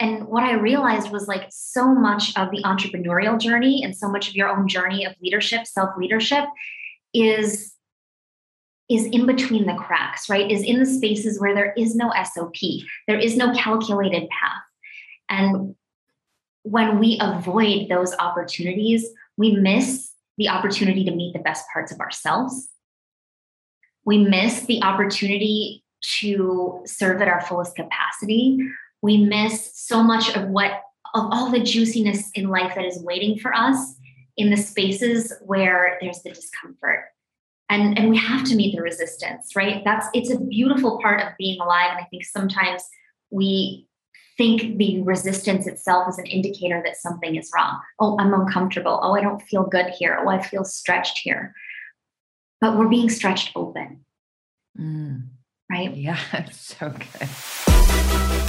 [0.00, 4.28] and what I realized was like so much of the entrepreneurial journey and so much
[4.28, 6.44] of your own journey of leadership, self leadership
[7.12, 7.74] is
[8.88, 10.50] is in between the cracks, right?
[10.50, 12.54] Is in the spaces where there is no SOP,
[13.06, 14.62] there is no calculated path.
[15.28, 15.74] And
[16.62, 19.06] when we avoid those opportunities,
[19.36, 22.68] we miss the opportunity to meet the best parts of ourselves.
[24.04, 25.84] We miss the opportunity
[26.20, 28.58] to serve at our fullest capacity.
[29.02, 30.82] We miss so much of what,
[31.14, 33.96] of all the juiciness in life that is waiting for us
[34.36, 37.06] in the spaces where there's the discomfort.
[37.70, 39.82] And, and we have to meet the resistance, right?
[39.84, 41.90] That's it's a beautiful part of being alive.
[41.90, 42.82] And I think sometimes
[43.30, 43.88] we
[44.38, 47.80] think the resistance itself is an indicator that something is wrong.
[47.98, 49.00] Oh, I'm uncomfortable.
[49.02, 50.18] Oh, I don't feel good here.
[50.22, 51.54] Oh, I feel stretched here.
[52.60, 54.04] But we're being stretched open.
[54.78, 55.28] Mm.
[55.70, 55.94] Right?
[55.94, 56.18] Yeah,
[56.52, 58.48] so good.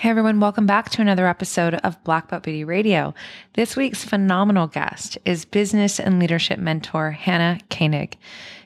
[0.00, 3.12] Hey everyone, welcome back to another episode of Black Belt Beauty Radio.
[3.52, 8.16] This week's phenomenal guest is business and leadership mentor Hannah Koenig.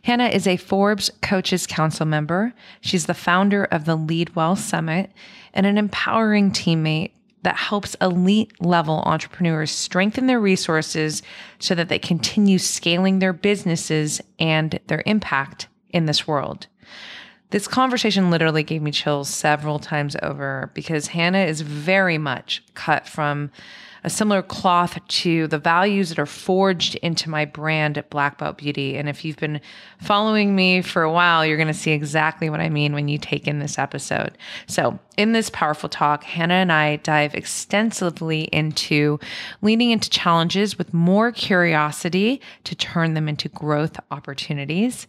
[0.02, 2.54] Hannah is a Forbes Coaches Council member.
[2.82, 5.10] She's the founder of the Lead Well Summit
[5.52, 7.10] and an empowering teammate
[7.42, 11.20] that helps elite level entrepreneurs strengthen their resources
[11.58, 16.68] so that they continue scaling their businesses and their impact in this world.
[17.54, 23.06] This conversation literally gave me chills several times over because Hannah is very much cut
[23.06, 23.52] from
[24.02, 28.58] a similar cloth to the values that are forged into my brand at Black Belt
[28.58, 28.96] Beauty.
[28.96, 29.60] And if you've been
[30.00, 33.18] following me for a while, you're going to see exactly what I mean when you
[33.18, 34.36] take in this episode.
[34.66, 39.20] So, in this powerful talk, Hannah and I dive extensively into
[39.62, 45.06] leaning into challenges with more curiosity to turn them into growth opportunities.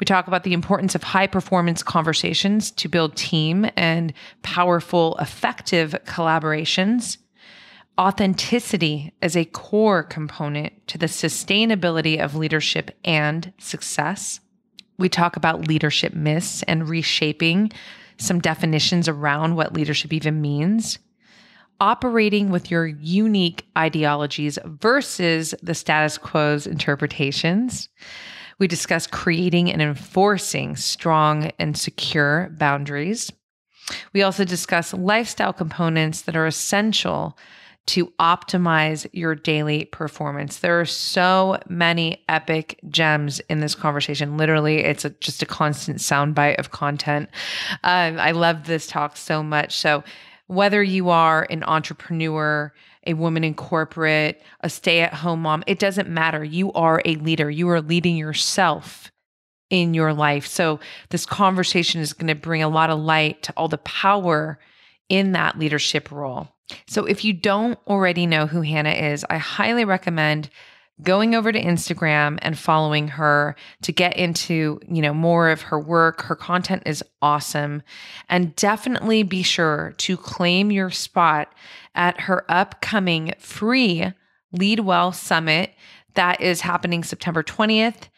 [0.00, 5.94] We talk about the importance of high performance conversations to build team and powerful, effective
[6.06, 7.18] collaborations
[7.98, 14.40] authenticity as a core component to the sustainability of leadership and success.
[14.98, 17.72] We talk about leadership myths and reshaping
[18.18, 20.98] some definitions around what leadership even means.
[21.80, 27.88] Operating with your unique ideologies versus the status quo's interpretations.
[28.62, 33.32] We discuss creating and enforcing strong and secure boundaries.
[34.12, 37.36] We also discuss lifestyle components that are essential
[37.86, 40.60] to optimize your daily performance.
[40.60, 44.36] There are so many epic gems in this conversation.
[44.36, 47.30] Literally, it's a, just a constant soundbite of content.
[47.82, 49.76] Um, I love this talk so much.
[49.76, 50.04] So,
[50.46, 52.72] whether you are an entrepreneur,
[53.06, 56.44] a woman in corporate, a stay at home mom, it doesn't matter.
[56.44, 59.10] You are a leader, you are leading yourself
[59.70, 60.46] in your life.
[60.46, 60.80] So,
[61.10, 64.58] this conversation is going to bring a lot of light to all the power
[65.08, 66.48] in that leadership role.
[66.86, 70.48] So if you don't already know who Hannah is, I highly recommend
[71.02, 75.78] going over to Instagram and following her to get into, you know, more of her
[75.78, 76.22] work.
[76.22, 77.82] Her content is awesome.
[78.28, 81.52] And definitely be sure to claim your spot
[81.94, 84.12] at her upcoming free
[84.52, 85.72] Lead Well Summit
[86.14, 88.08] that is happening September 20th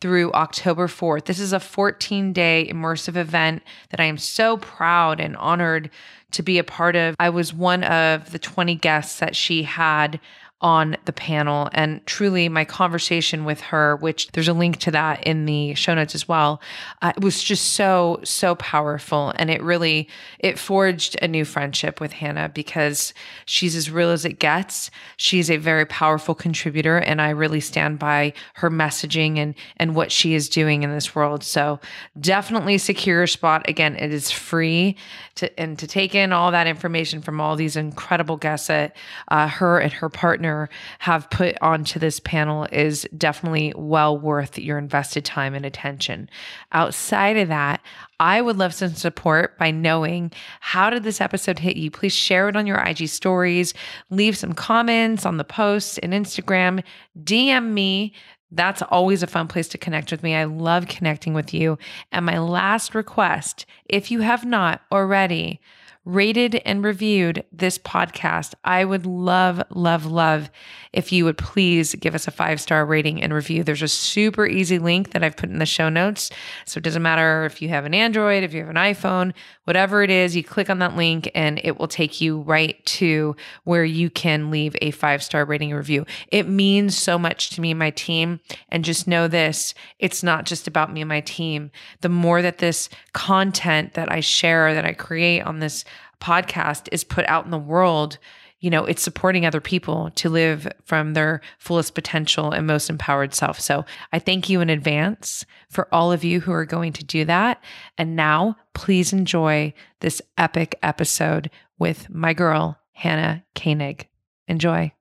[0.00, 1.26] through October 4th.
[1.26, 5.90] This is a 14 day immersive event that I am so proud and honored
[6.32, 7.14] to be a part of.
[7.20, 10.18] I was one of the 20 guests that she had
[10.62, 11.68] on the panel.
[11.72, 15.94] And truly, my conversation with her, which there's a link to that in the show
[15.94, 16.62] notes as well,
[17.02, 20.08] uh, was just so so powerful, and it really
[20.38, 23.12] it forged a new friendship with Hannah because
[23.44, 24.90] she's as real as it gets.
[25.16, 30.12] She's a very powerful contributor, and I really stand by her messaging and and what
[30.12, 31.42] she is doing in this world.
[31.42, 31.80] So
[32.20, 33.68] definitely secure your spot.
[33.68, 34.96] Again, it is free
[35.34, 38.96] to and to take in all that information from all these incredible guests that
[39.28, 40.51] uh, her and her partner
[41.00, 46.28] have put onto this panel is definitely well worth your invested time and attention.
[46.72, 47.80] Outside of that,
[48.20, 51.90] I would love some support by knowing how did this episode hit you?
[51.90, 53.74] Please share it on your IG stories,
[54.10, 56.82] leave some comments on the posts and Instagram,
[57.22, 58.14] DM me.
[58.50, 60.34] That's always a fun place to connect with me.
[60.34, 61.78] I love connecting with you.
[62.12, 65.60] And my last request, if you have not already,
[66.04, 70.50] rated and reviewed this podcast, I would love, love, love
[70.92, 73.62] if you would please give us a five star rating and review.
[73.64, 76.30] There's a super easy link that I've put in the show notes.
[76.66, 79.32] So it doesn't matter if you have an Android, if you have an iPhone,
[79.64, 83.36] whatever it is, you click on that link and it will take you right to
[83.64, 86.04] where you can leave a five star rating review.
[86.28, 88.40] It means so much to me and my team.
[88.68, 91.70] And just know this it's not just about me and my team.
[92.00, 95.84] The more that this content that I share, that I create on this
[96.22, 98.18] podcast is put out in the world,
[98.60, 103.34] you know, it's supporting other people to live from their fullest potential and most empowered
[103.34, 103.58] self.
[103.58, 107.24] So I thank you in advance for all of you who are going to do
[107.24, 107.62] that.
[107.98, 114.08] And now please enjoy this epic episode with my girl, Hannah Koenig.
[114.46, 114.92] Enjoy.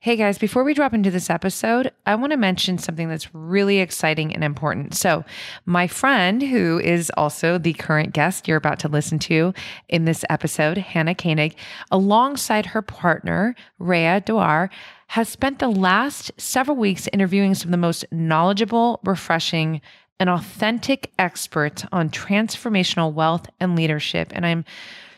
[0.00, 3.78] Hey guys, before we drop into this episode, I want to mention something that's really
[3.78, 4.94] exciting and important.
[4.94, 5.24] So,
[5.64, 9.54] my friend, who is also the current guest you're about to listen to
[9.88, 11.56] in this episode, Hannah Koenig,
[11.90, 14.68] alongside her partner, Rhea Dwar,
[15.08, 19.80] has spent the last several weeks interviewing some of the most knowledgeable, refreshing,
[20.20, 24.30] and authentic experts on transformational wealth and leadership.
[24.34, 24.64] And I'm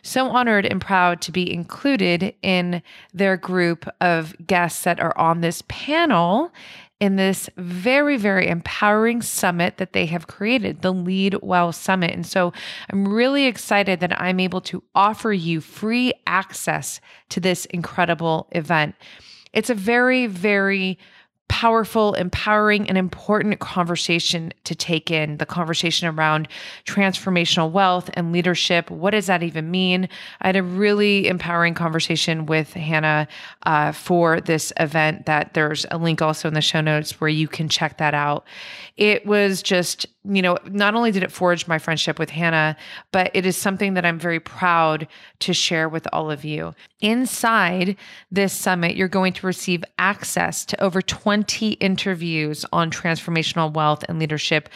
[0.09, 2.83] so honored and proud to be included in
[3.13, 6.53] their group of guests that are on this panel
[7.01, 12.11] in this very, very empowering summit that they have created, the Lead Well Summit.
[12.11, 12.53] And so
[12.91, 18.97] I'm really excited that I'm able to offer you free access to this incredible event.
[19.53, 20.99] It's a very, very
[21.49, 26.47] powerful, empowering, and important conversation to take in the conversation around
[26.85, 28.91] transformational wealth and leadership.
[28.91, 30.09] What does that even mean?
[30.41, 33.27] I had a really empowering conversation with Hannah
[33.65, 37.49] uh, for this event that there's a link also in the show notes where you
[37.49, 38.45] can check that out.
[38.97, 42.77] It was just you know, not only did it forge my friendship with Hannah,
[43.13, 45.09] but it is something that I'm very proud
[45.41, 46.75] to share with all of you.
[47.01, 47.97] Inside
[48.31, 54.19] this summit, you're going to receive access to over 20 interviews on transformational wealth and
[54.19, 54.69] leadership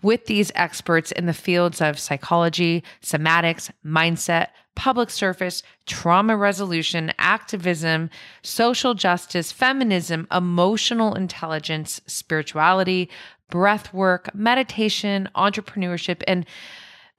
[0.00, 8.08] with these experts in the fields of psychology, somatics, mindset, public service, trauma resolution, activism,
[8.42, 13.10] social justice, feminism, emotional intelligence, spirituality,
[13.50, 16.46] breath work, meditation, entrepreneurship, and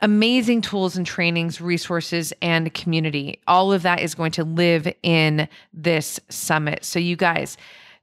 [0.01, 3.39] amazing tools and trainings, resources, and community.
[3.47, 6.83] All of that is going to live in this summit.
[6.83, 7.57] So, you guys,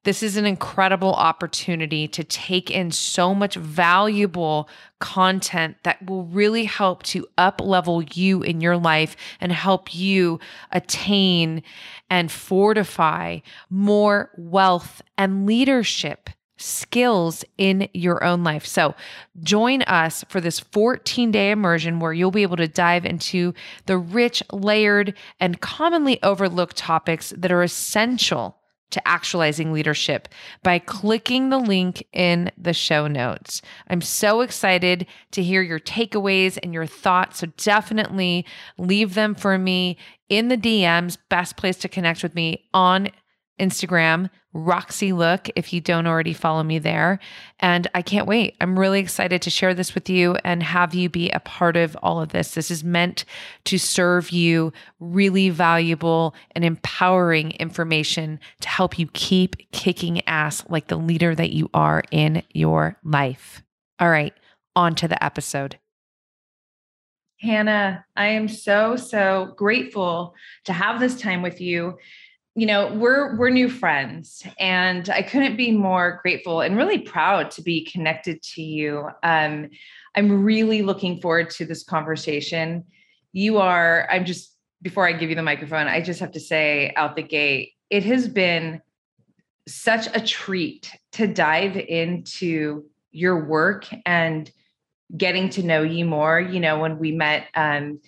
[0.05, 4.69] this is an incredible opportunity to take in so much valuable
[5.01, 10.39] content that will really help to up level you in your life and help you
[10.71, 11.63] attain
[12.09, 13.41] and fortify
[13.71, 18.67] more wealth and leadership skills in your own life.
[18.67, 18.95] So,
[19.43, 23.55] join us for this 14 day immersion where you'll be able to dive into
[23.87, 28.59] the rich, layered, and commonly overlooked topics that are essential
[28.91, 30.29] to actualizing leadership
[30.63, 33.61] by clicking the link in the show notes.
[33.89, 37.41] I'm so excited to hear your takeaways and your thoughts.
[37.41, 38.47] So definitely
[38.79, 41.19] leave them for me in the DMs.
[41.29, 43.11] Best place to connect with me on
[43.59, 47.19] Instagram, Roxy Look, if you don't already follow me there.
[47.61, 48.57] And I can't wait.
[48.61, 51.97] I'm really excited to share this with you and have you be a part of
[52.03, 52.55] all of this.
[52.55, 53.25] This is meant
[53.65, 60.89] to serve you really valuable and empowering information to help you keep kicking ass like
[60.89, 63.63] the leader that you are in your life.
[64.01, 64.33] All right,
[64.75, 65.79] on to the episode.
[67.41, 70.35] Hannah, I am so, so grateful
[70.65, 71.97] to have this time with you
[72.59, 77.53] you know we're we're new friends and i couldn't be more grateful and really proud
[77.53, 79.09] to be connected to you.
[79.23, 79.69] Um,
[80.17, 82.85] i'm really looking forward to this conversation.
[83.33, 86.93] You are i'm just before i give you the microphone i just have to say
[86.97, 88.83] out the gate it has been
[89.69, 94.51] such a treat to dive into your work and
[95.17, 96.41] getting to know you more.
[96.41, 98.01] You know when we met um,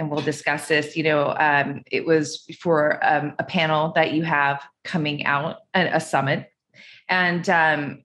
[0.00, 0.96] and we'll discuss this.
[0.96, 5.96] You know, um, it was for um, a panel that you have coming out, a,
[5.96, 6.50] a summit,
[7.08, 8.02] and um,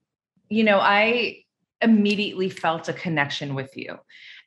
[0.50, 1.44] you know, I
[1.82, 3.98] immediately felt a connection with you.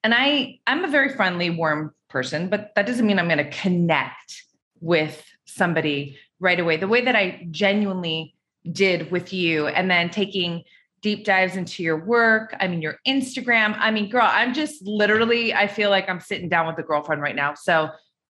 [0.05, 3.51] And I, I'm a very friendly, warm person, but that doesn't mean I'm going to
[3.51, 4.45] connect
[4.81, 6.77] with somebody right away.
[6.77, 8.35] The way that I genuinely
[8.71, 10.65] did with you, and then taking
[11.01, 12.55] deep dives into your work.
[12.61, 13.77] I mean, your Instagram.
[13.79, 17.23] I mean, girl, I'm just literally, I feel like I'm sitting down with a girlfriend
[17.23, 17.55] right now.
[17.55, 17.91] So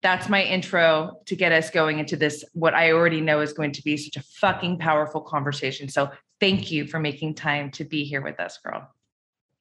[0.02, 3.72] that's my intro to get us going into this, what I already know is going
[3.72, 5.88] to be such a fucking powerful conversation.
[5.88, 8.88] So thank you for making time to be here with us, girl.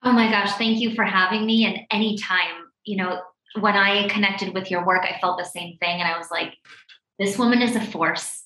[0.04, 0.54] Oh my gosh.
[0.54, 1.66] Thank you for having me.
[1.66, 3.22] And anytime, you know,
[3.60, 6.00] when I connected with your work, I felt the same thing.
[6.00, 6.54] And I was like,
[7.18, 8.46] this woman is a force.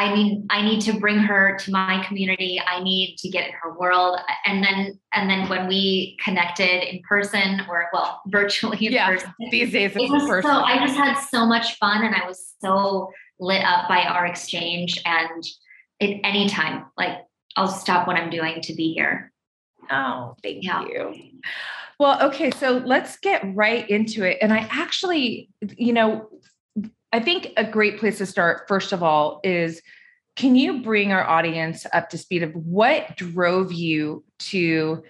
[0.00, 2.58] I need I need to bring her to my community.
[2.66, 4.18] I need to get in her world.
[4.46, 9.34] And then and then when we connected in person or well virtually in yeah, person,
[9.50, 13.12] these days it was so I just had so much fun and I was so
[13.38, 15.44] lit up by our exchange and
[16.00, 17.18] at any time like
[17.56, 19.30] I'll stop what I'm doing to be here.
[19.90, 20.82] Oh, thank yeah.
[20.82, 21.14] you.
[21.98, 24.38] Well, okay, so let's get right into it.
[24.40, 26.30] And I actually, you know,
[27.12, 29.82] I think a great place to start, first of all, is
[30.36, 35.02] can you bring our audience up to speed of what drove you to,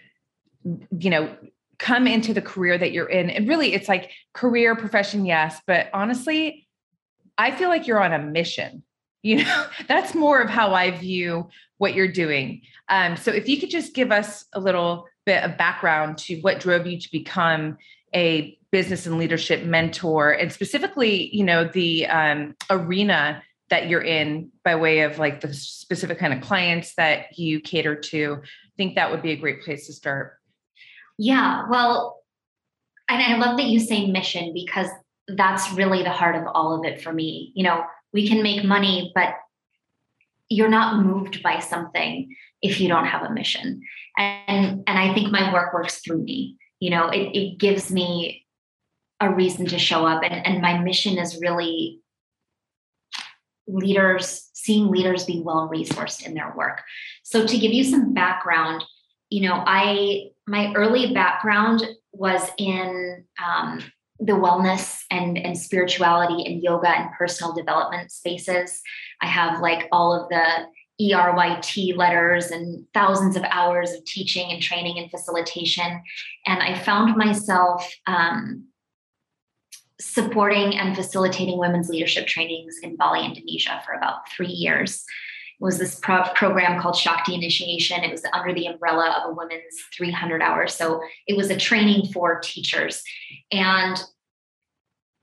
[0.64, 1.36] you know,
[1.78, 3.30] come into the career that you're in?
[3.30, 5.60] And really, it's like career, profession, yes.
[5.66, 6.66] But honestly,
[7.36, 8.82] I feel like you're on a mission.
[9.22, 12.62] You know, that's more of how I view what you're doing.
[12.88, 16.58] Um, so if you could just give us a little bit of background to what
[16.58, 17.76] drove you to become
[18.14, 24.50] a business and leadership mentor and specifically you know the um, arena that you're in
[24.64, 28.94] by way of like the specific kind of clients that you cater to i think
[28.94, 30.34] that would be a great place to start.
[31.18, 32.22] Yeah well
[33.08, 34.88] and i love that you say mission because
[35.36, 37.52] that's really the heart of all of it for me.
[37.54, 39.34] You know we can make money but
[40.48, 43.82] you're not moved by something if you don't have a mission.
[44.18, 46.56] And and i think my work works through me.
[46.78, 48.39] You know it, it gives me
[49.20, 50.22] a reason to show up.
[50.22, 52.00] And, and my mission is really
[53.66, 56.82] leaders seeing leaders be well resourced in their work.
[57.22, 58.84] So to give you some background
[59.30, 63.80] you know i my early background was in um,
[64.18, 68.82] the wellness and and spirituality and yoga and personal development spaces.
[69.22, 70.66] I have like all of the
[71.00, 76.02] ERYT letters and thousands of hours of teaching and training and facilitation.
[76.46, 78.66] And I found myself um,
[80.00, 85.04] supporting and facilitating women's leadership trainings in Bali, Indonesia for about three years.
[85.60, 88.02] It was this pro- program called Shakti Initiation.
[88.02, 90.74] It was under the umbrella of a women's 300 hours.
[90.74, 93.02] So it was a training for teachers.
[93.52, 94.02] And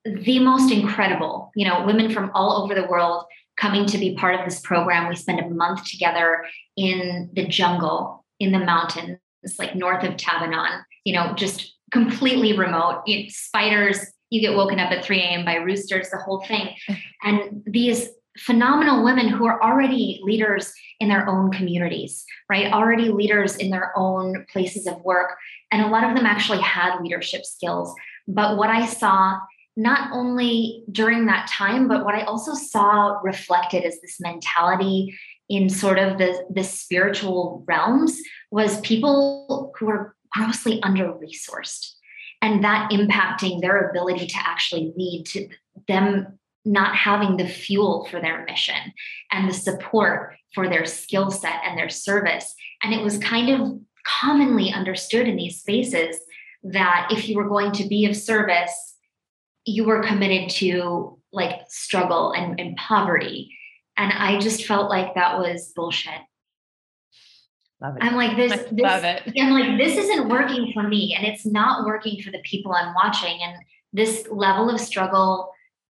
[0.06, 3.26] the most incredible, you know, women from all over the world
[3.58, 5.10] coming to be part of this program.
[5.10, 6.46] We spend a month together
[6.78, 9.18] in the jungle, in the mountains,
[9.58, 13.02] like north of Tabanan, you know, just completely remote.
[13.08, 15.46] It, spiders, you get woken up at 3 a.m.
[15.46, 16.76] by roosters, the whole thing.
[17.24, 22.72] And these phenomenal women who are already leaders in their own communities, right?
[22.72, 25.36] Already leaders in their own places of work.
[25.72, 27.94] And a lot of them actually had leadership skills.
[28.28, 29.40] But what I saw
[29.76, 35.18] not only during that time, but what I also saw reflected as this mentality
[35.50, 38.20] in sort of the, the spiritual realms
[38.52, 41.97] was people who were grossly under resourced
[42.41, 45.50] and that impacting their ability to actually lead to
[45.88, 48.94] them not having the fuel for their mission
[49.32, 52.53] and the support for their skill set and their service.
[52.84, 56.17] And it was kind of commonly understood in these spaces
[56.63, 58.96] that if you were going to be of service,
[59.65, 63.56] you were committed to like struggle and, and poverty.
[63.98, 66.20] And I just felt like that was bullshit.
[67.82, 69.22] I'm like this, this love it.
[69.38, 72.94] I'm like this isn't working for me and it's not working for the people I'm
[72.96, 73.58] watching and
[73.94, 75.52] this level of struggle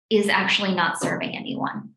[0.09, 1.91] is actually not serving anyone.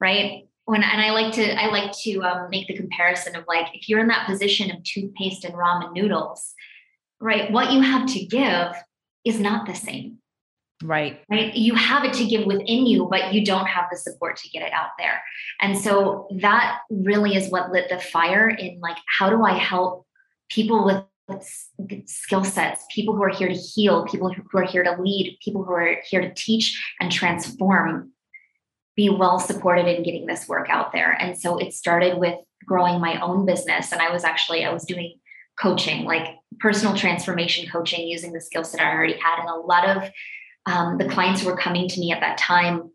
[0.00, 0.46] Right?
[0.66, 3.88] When and I like to I like to um, make the comparison of like if
[3.88, 6.54] you're in that position of toothpaste and ramen noodles,
[7.18, 7.50] right?
[7.50, 8.72] What you have to give
[9.24, 10.19] is not the same
[10.82, 11.20] Right.
[11.30, 11.54] Right.
[11.54, 14.62] You have it to give within you, but you don't have the support to get
[14.62, 15.22] it out there.
[15.60, 20.06] And so that really is what lit the fire in like, how do I help
[20.48, 21.04] people with
[22.06, 25.64] skill sets, people who are here to heal, people who are here to lead, people
[25.64, 28.12] who are here to teach and transform,
[28.96, 31.12] be well supported in getting this work out there.
[31.12, 32.34] And so it started with
[32.66, 33.92] growing my own business.
[33.92, 35.18] And I was actually, I was doing
[35.58, 39.40] coaching, like personal transformation coaching using the skill set I already had.
[39.40, 40.10] And a lot of
[40.66, 42.90] um, the clients who were coming to me at that time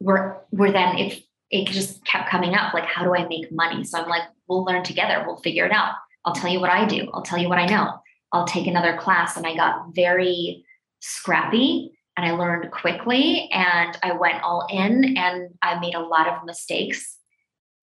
[0.00, 3.84] were were then if it just kept coming up like how do i make money?
[3.84, 5.24] So i'm like we'll learn together.
[5.26, 5.94] We'll figure it out.
[6.24, 7.10] I'll tell you what i do.
[7.12, 8.00] I'll tell you what i know.
[8.32, 9.36] I'll take another class.
[9.36, 10.64] And i got very
[11.00, 16.28] scrappy and i learned quickly and i went all in and i made a lot
[16.28, 17.18] of mistakes.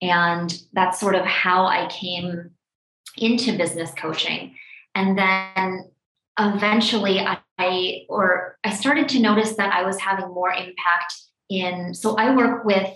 [0.00, 2.50] And that's sort of how i came
[3.16, 4.54] into business coaching.
[4.94, 5.90] And then
[6.38, 7.38] eventually I
[8.08, 11.14] or I started to notice that I was having more impact
[11.48, 12.88] in so I work with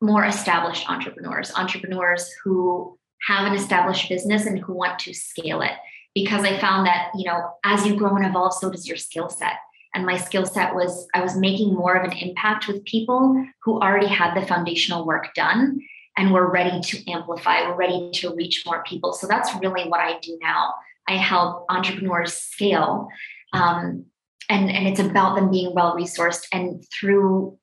[0.00, 2.98] more established entrepreneurs, entrepreneurs who
[3.28, 5.72] have an established business and who want to scale it.
[6.14, 9.28] because I found that, you know, as you grow and evolve, so does your skill
[9.30, 9.54] set.
[9.94, 13.80] And my skill set was I was making more of an impact with people who
[13.80, 15.80] already had the foundational work done
[16.16, 19.12] and we're ready to amplify, we're ready to reach more people.
[19.12, 20.74] So that's really what I do now.
[21.08, 23.08] I help entrepreneurs scale.
[23.52, 24.06] Um,
[24.48, 27.58] and, and it's about them being well resourced and through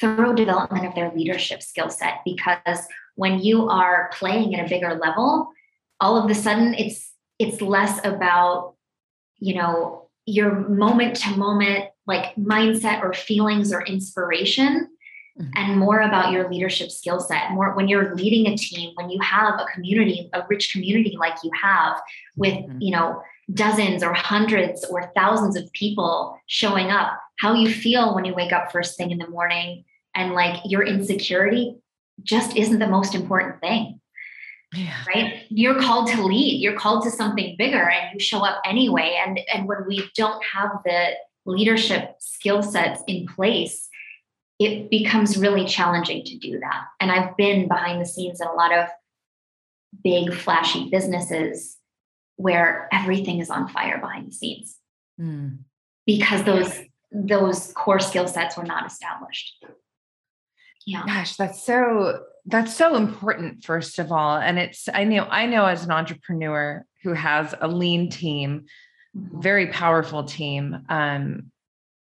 [0.00, 2.80] thorough development of their leadership skill set because
[3.14, 5.50] when you are playing at a bigger level
[6.00, 8.74] all of a sudden it's it's less about
[9.38, 14.88] you know your moment to moment like mindset or feelings or inspiration
[15.40, 15.50] mm-hmm.
[15.56, 19.18] and more about your leadership skill set more when you're leading a team when you
[19.20, 21.98] have a community a rich community like you have
[22.36, 22.80] with mm-hmm.
[22.80, 27.18] you know dozens or hundreds or thousands of people showing up.
[27.38, 30.82] How you feel when you wake up first thing in the morning and like your
[30.82, 31.76] insecurity
[32.22, 34.00] just isn't the most important thing.
[34.74, 34.92] Yeah.
[35.14, 35.44] right?
[35.48, 36.60] You're called to lead.
[36.60, 39.18] You're called to something bigger and you show up anyway.
[39.24, 41.12] And and when we don't have the
[41.46, 43.88] leadership skill sets in place
[44.58, 46.84] it becomes really challenging to do that.
[47.00, 48.88] And i've been behind the scenes in a lot of
[50.04, 51.77] big flashy businesses
[52.38, 54.76] where everything is on fire behind the scenes.
[55.20, 55.58] Mm.
[56.06, 56.72] because those
[57.10, 59.64] those core skill sets were not established.
[60.86, 61.04] Yeah.
[61.04, 64.36] Gosh that's so that's so important first of all.
[64.36, 68.66] And it's i know i know as an entrepreneur who has a lean team
[69.16, 69.40] mm-hmm.
[69.40, 71.50] very powerful team um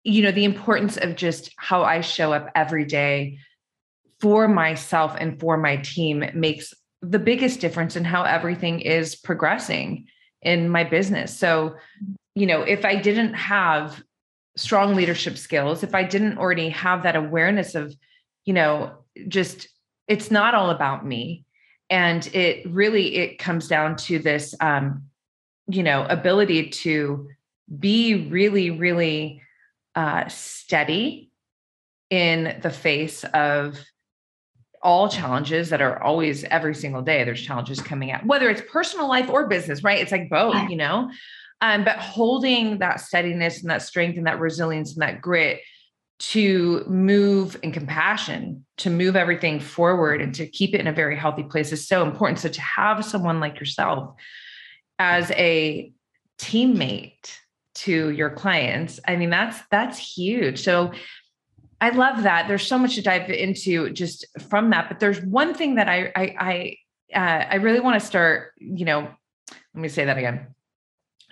[0.04, 3.38] you know the importance of just how i show up every day
[4.20, 10.06] for myself and for my team makes the biggest difference in how everything is progressing
[10.42, 11.36] in my business.
[11.36, 11.76] So
[12.34, 14.00] you know if i didn't have
[14.56, 17.92] strong leadership skills if i didn't already have that awareness of
[18.44, 18.92] you know
[19.26, 19.68] just
[20.08, 21.44] it's not all about me.
[21.90, 25.04] And it really it comes down to this um
[25.68, 27.28] you know ability to
[27.78, 29.42] be really really
[29.94, 31.30] uh steady
[32.10, 33.78] in the face of
[34.82, 39.08] all challenges that are always every single day there's challenges coming out whether it's personal
[39.08, 41.10] life or business right it's like both you know
[41.60, 45.60] um, but holding that steadiness and that strength and that resilience and that grit
[46.18, 51.16] to move in compassion, to move everything forward and to keep it in a very
[51.16, 52.40] healthy place is so important.
[52.40, 54.14] So to have someone like yourself
[54.98, 55.92] as a
[56.38, 57.36] teammate
[57.76, 60.60] to your clients, I mean that's that's huge.
[60.60, 60.92] So
[61.80, 62.48] I love that.
[62.48, 66.12] There's so much to dive into just from that, but there's one thing that I
[66.14, 66.76] I
[67.12, 68.52] I, uh, I really want to start.
[68.58, 69.08] You know,
[69.50, 70.54] let me say that again.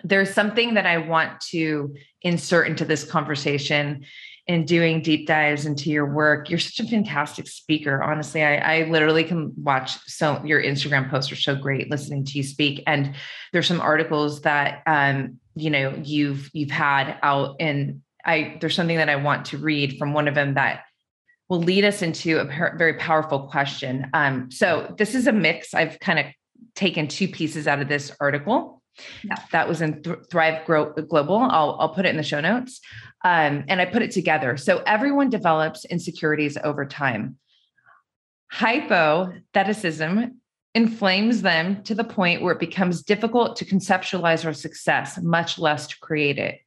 [0.03, 4.05] There's something that I want to insert into this conversation
[4.47, 6.49] and doing deep dives into your work.
[6.49, 8.01] You're such a fantastic speaker.
[8.01, 12.37] Honestly, I, I literally can watch so your Instagram posts are so great listening to
[12.37, 12.83] you speak.
[12.87, 13.13] And
[13.51, 18.97] there's some articles that um, you know you've you've had out and I there's something
[18.97, 20.81] that I want to read from one of them that
[21.49, 22.45] will lead us into a
[22.77, 24.07] very powerful question.
[24.13, 25.73] Um, so this is a mix.
[25.73, 26.25] I've kind of
[26.75, 28.81] taken two pieces out of this article.
[29.23, 29.37] Yeah.
[29.51, 31.37] That was in Thrive Grow Global.
[31.37, 32.81] I'll, I'll put it in the show notes.
[33.23, 34.57] Um, and I put it together.
[34.57, 37.37] So everyone develops insecurities over time.
[38.51, 40.41] Hypotheticism
[40.73, 45.87] inflames them to the point where it becomes difficult to conceptualize our success, much less
[45.87, 46.59] to create it.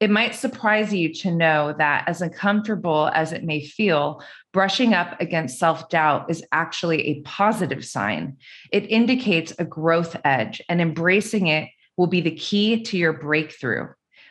[0.00, 5.20] It might surprise you to know that, as uncomfortable as it may feel, brushing up
[5.20, 8.36] against self doubt is actually a positive sign.
[8.70, 13.88] It indicates a growth edge, and embracing it will be the key to your breakthrough.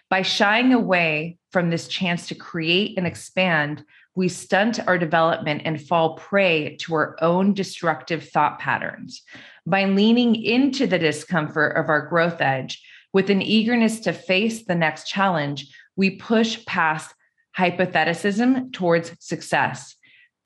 [0.09, 3.83] By shying away from this chance to create and expand,
[4.15, 9.21] we stunt our development and fall prey to our own destructive thought patterns.
[9.65, 12.81] By leaning into the discomfort of our growth edge
[13.13, 17.13] with an eagerness to face the next challenge, we push past
[17.55, 19.95] hypotheticism towards success.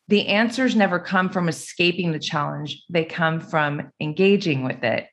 [0.08, 5.08] The answers never come from escaping the challenge, they come from engaging with it.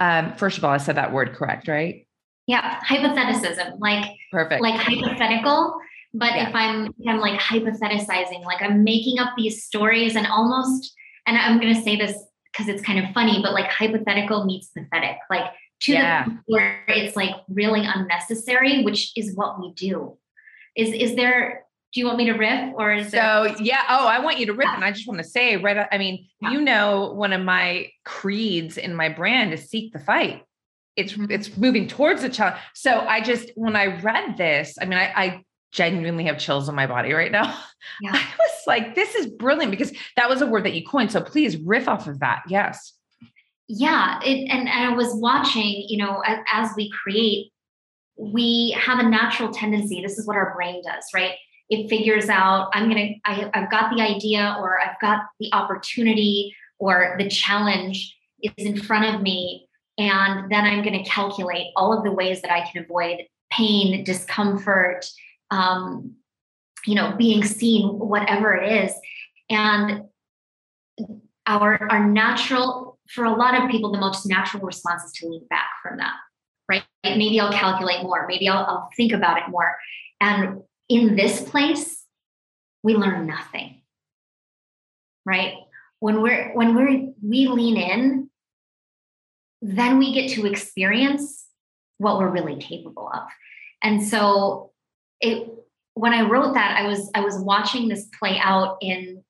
[0.00, 2.06] Um, first of all, I said that word correct, right?
[2.46, 5.78] Yeah, hypotheticism, like perfect, like hypothetical.
[6.12, 6.48] But yeah.
[6.48, 10.94] if I'm if I'm like hypothesizing, like I'm making up these stories and almost,
[11.26, 12.16] and I'm going to say this
[12.52, 16.24] because it's kind of funny, but like hypothetical meets pathetic, like to yeah.
[16.24, 20.16] the point where it's like really unnecessary, which is what we do.
[20.76, 24.06] Is is there do you want me to riff or is so there- yeah oh
[24.06, 24.74] i want you to riff yeah.
[24.74, 26.50] and i just want to say right i mean yeah.
[26.50, 30.42] you know one of my creeds in my brand is seek the fight
[30.96, 31.30] it's mm-hmm.
[31.30, 35.12] it's moving towards the challenge so i just when i read this i mean i,
[35.14, 37.46] I genuinely have chills on my body right now
[38.00, 38.12] yeah.
[38.12, 41.20] i was like this is brilliant because that was a word that you coined so
[41.20, 42.92] please riff off of that yes
[43.68, 47.50] yeah, it, and, and I was watching, you know, as, as we create,
[48.16, 50.02] we have a natural tendency.
[50.02, 51.34] This is what our brain does, right?
[51.70, 56.54] It figures out, I'm gonna, I, I've got the idea, or I've got the opportunity,
[56.78, 61.96] or the challenge is in front of me, and then I'm going to calculate all
[61.96, 65.06] of the ways that I can avoid pain, discomfort,
[65.50, 66.14] um,
[66.84, 68.92] you know, being seen, whatever it is.
[69.48, 70.04] And
[71.46, 75.46] our our natural, for a lot of people, the most natural response is to lean
[75.50, 76.14] back from that,
[76.68, 76.84] right?
[77.04, 79.76] Maybe I'll calculate more, maybe I'll, I'll think about it more.
[80.20, 82.04] And in this place,
[82.82, 83.82] we learn nothing.
[85.26, 85.54] Right?
[86.00, 88.30] When we're when we're we lean in,
[89.62, 91.46] then we get to experience
[91.96, 93.22] what we're really capable of.
[93.82, 94.72] And so
[95.20, 95.48] it
[95.94, 99.24] when I wrote that, I was I was watching this play out in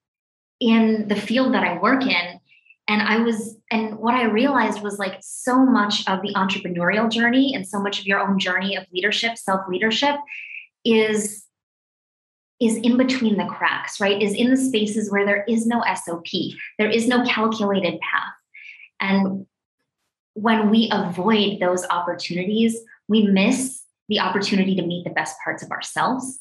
[0.60, 2.40] in the field that I work in.
[2.86, 7.54] And I was, and what I realized was like so much of the entrepreneurial journey
[7.54, 10.16] and so much of your own journey of leadership, self-leadership
[10.84, 11.44] is
[12.60, 14.22] is in between the cracks, right?
[14.22, 16.24] Is in the spaces where there is no SOP,
[16.78, 18.32] there is no calculated path.
[19.00, 19.46] And
[20.34, 25.70] when we avoid those opportunities, we miss the opportunity to meet the best parts of
[25.70, 26.40] ourselves.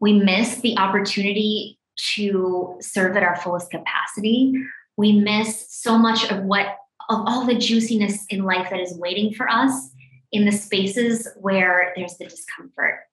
[0.00, 1.78] We miss the opportunity
[2.14, 4.54] to serve at our fullest capacity.
[4.98, 6.66] We miss so much of what,
[7.08, 9.90] of all the juiciness in life that is waiting for us
[10.32, 13.04] in the spaces where there's the discomfort.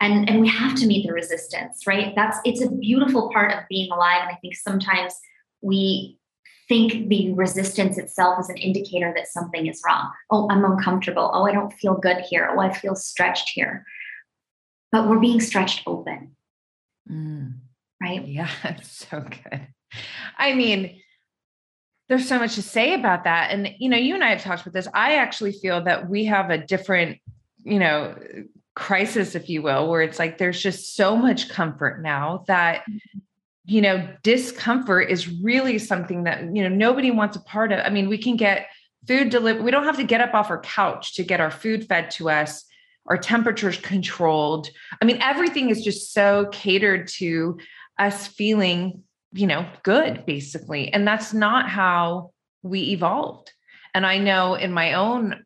[0.00, 2.14] And, and we have to meet the resistance, right?
[2.14, 4.22] That's it's a beautiful part of being alive.
[4.22, 5.14] And I think sometimes
[5.60, 6.18] we
[6.68, 10.12] think the resistance itself is an indicator that something is wrong.
[10.30, 11.30] Oh, I'm uncomfortable.
[11.34, 12.48] Oh, I don't feel good here.
[12.52, 13.84] Oh, I feel stretched here.
[14.92, 16.36] But we're being stretched open.
[17.10, 17.54] Mm.
[18.00, 18.24] Right?
[18.26, 18.50] Yeah,
[18.82, 19.66] so good.
[20.38, 21.00] I mean,
[22.08, 23.50] there's so much to say about that.
[23.50, 24.88] And, you know, you and I have talked about this.
[24.92, 27.18] I actually feel that we have a different,
[27.62, 28.14] you know,
[28.74, 33.20] crisis, if you will, where it's like there's just so much comfort now that mm-hmm
[33.66, 37.80] you know, discomfort is really something that, you know, nobody wants a part of.
[37.80, 38.66] I mean, we can get
[39.06, 39.62] food delivered.
[39.62, 42.28] We don't have to get up off our couch to get our food fed to
[42.28, 42.64] us,
[43.06, 44.68] our temperatures controlled.
[45.00, 47.58] I mean, everything is just so catered to
[47.98, 49.02] us feeling,
[49.34, 50.92] you know, good, basically.
[50.92, 52.30] And that's not how
[52.62, 53.52] we evolved.
[53.92, 55.44] And I know in my own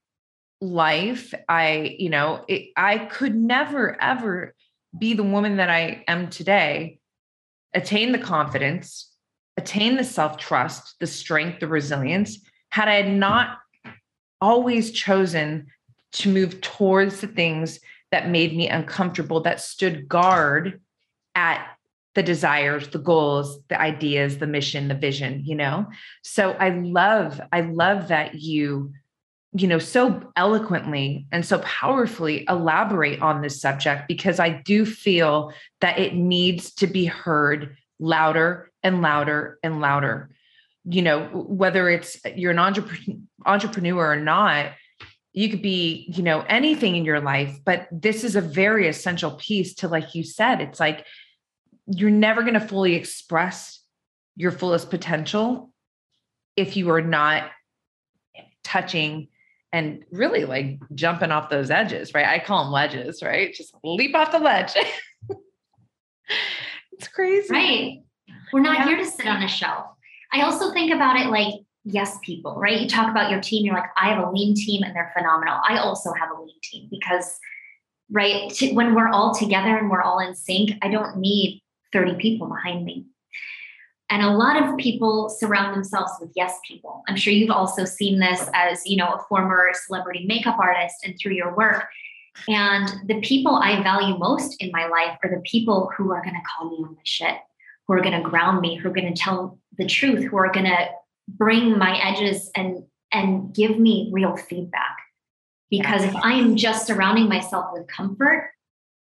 [0.61, 4.55] life, I, you know, it, I could never, ever
[4.96, 6.98] be the woman that I am today
[7.74, 9.11] attain the confidence,
[9.57, 12.38] attain the self trust, the strength, the resilience,
[12.70, 13.59] had I not
[14.40, 15.66] always chosen
[16.12, 20.81] to move towards the things that made me uncomfortable, that stood guard
[21.35, 21.66] at
[22.19, 25.87] the desires, the goals, the ideas, the mission, the vision, you know?
[26.23, 28.93] So I love, I love that you,
[29.53, 35.53] you know, so eloquently and so powerfully elaborate on this subject because I do feel
[35.81, 40.31] that it needs to be heard louder and louder and louder.
[40.87, 44.73] You know, whether it's uh, you're an entrepreneur, entrepreneur or not,
[45.33, 49.37] you could be, you know, anything in your life, but this is a very essential
[49.37, 51.07] piece to, like you said, it's like
[51.88, 53.81] you're never going to fully express
[54.37, 55.72] your fullest potential
[56.57, 57.51] if you are not
[58.62, 59.29] touching
[59.72, 62.27] and really like jumping off those edges, right?
[62.27, 63.53] I call them ledges, right?
[63.53, 64.72] Just leap off the ledge.
[66.92, 67.53] it's crazy.
[67.53, 68.03] Right.
[68.53, 68.87] We're not yeah.
[68.87, 69.87] here to sit on a shelf.
[70.33, 72.81] I also think about it like yes people, right?
[72.81, 75.61] You talk about your team, you're like, I have a lean team and they're phenomenal.
[75.66, 77.38] I also have a lean team because,
[78.11, 82.14] right, to, when we're all together and we're all in sync, I don't need 30
[82.16, 83.07] people behind me.
[84.11, 87.03] And a lot of people surround themselves with yes people.
[87.09, 91.14] I'm sure you've also seen this as, you know, a former celebrity makeup artist and
[91.18, 91.85] through your work.
[92.48, 96.37] And the people I value most in my life are the people who are going
[96.37, 97.37] to call me on the shit,
[97.87, 100.53] who are going to ground me, who are going to tell the truth, who are
[100.53, 100.88] going to
[101.29, 104.98] bring my edges and and give me real feedback.
[105.70, 108.51] Because if I am just surrounding myself with comfort,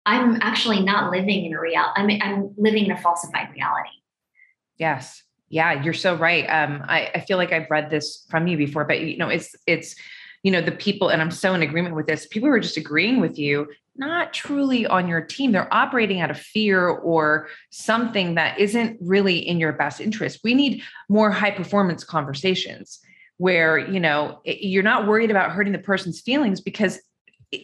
[0.04, 1.84] I'm actually not living in a real.
[1.94, 3.90] I'm I'm living in a falsified reality.
[4.78, 5.22] Yes.
[5.48, 6.46] Yeah, you're so right.
[6.46, 9.54] Um, I, I feel like I've read this from you before, but you know, it's
[9.66, 9.94] it's
[10.42, 12.26] you know the people, and I'm so in agreement with this.
[12.26, 15.52] People who are just agreeing with you, not truly on your team.
[15.52, 20.40] They're operating out of fear or something that isn't really in your best interest.
[20.42, 22.98] We need more high performance conversations
[23.36, 26.98] where you know you're not worried about hurting the person's feelings because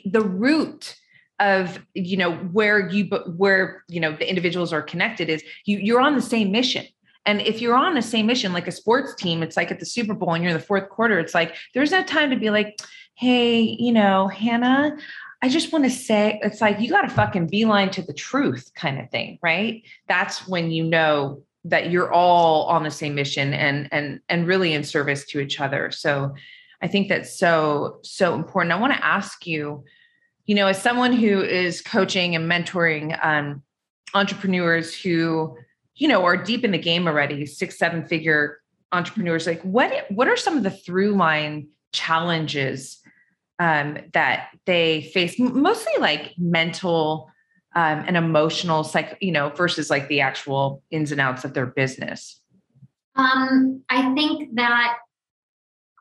[0.05, 0.95] the root
[1.41, 3.05] of you know where you
[3.37, 6.85] where you know the individuals are connected is you you're on the same mission
[7.27, 9.87] And if you're on the same mission, like a sports team, it's like at the
[9.87, 12.49] Super Bowl and you're in the fourth quarter, it's like there's no time to be
[12.49, 12.81] like,
[13.15, 14.97] hey, you know, Hannah,
[15.43, 18.71] I just want to say it's like you got to fucking beeline to the truth
[18.75, 19.83] kind of thing, right?
[20.09, 24.73] That's when you know that you're all on the same mission and and and really
[24.73, 25.91] in service to each other.
[25.91, 26.35] So
[26.81, 28.73] I think that's so so important.
[28.73, 29.85] I want to ask you,
[30.49, 33.63] you know, as someone who is coaching and mentoring um,
[34.15, 35.55] entrepreneurs who,
[35.95, 38.59] you know, are deep in the game already, six seven figure
[38.91, 42.99] entrepreneurs, like what what are some of the through line challenges
[43.59, 45.39] um, that they face?
[45.39, 47.31] Mostly like mental
[47.77, 51.67] um, and emotional psych you know versus like the actual ins and outs of their
[51.67, 52.41] business?
[53.17, 54.97] Um, i think that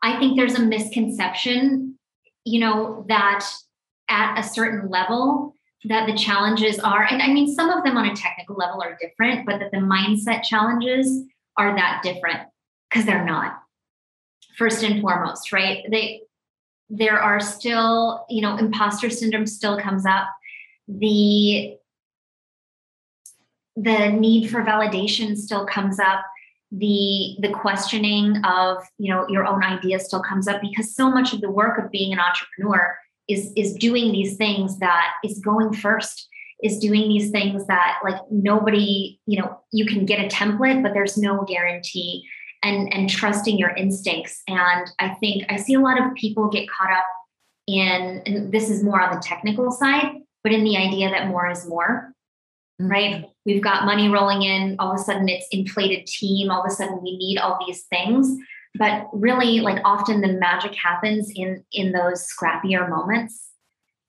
[0.03, 1.97] i think there's a misconception
[2.45, 3.43] you know that
[4.09, 5.53] at a certain level
[5.85, 8.97] that the challenges are and i mean some of them on a technical level are
[8.99, 11.23] different but that the mindset challenges
[11.57, 12.39] are that different
[12.89, 13.59] because they're not
[14.57, 16.21] first and foremost right they
[16.89, 20.27] there are still, you know, imposter syndrome still comes up.
[20.87, 21.75] The
[23.75, 26.21] the need for validation still comes up.
[26.71, 31.33] The the questioning of, you know, your own ideas still comes up because so much
[31.33, 35.73] of the work of being an entrepreneur is is doing these things that is going
[35.73, 36.27] first
[36.63, 40.93] is doing these things that like nobody you know you can get a template but
[40.93, 42.23] there's no guarantee
[42.63, 44.41] and and trusting your instincts.
[44.47, 47.05] And i think i see a lot of people get caught up
[47.67, 50.13] in and this is more on the technical side
[50.43, 52.13] but in the idea that more is more
[52.81, 52.89] mm-hmm.
[52.89, 53.25] right?
[53.45, 56.73] We've got money rolling in all of a sudden it's inflated team all of a
[56.73, 58.37] sudden we need all these things
[58.75, 63.49] but really like often the magic happens in in those scrappier moments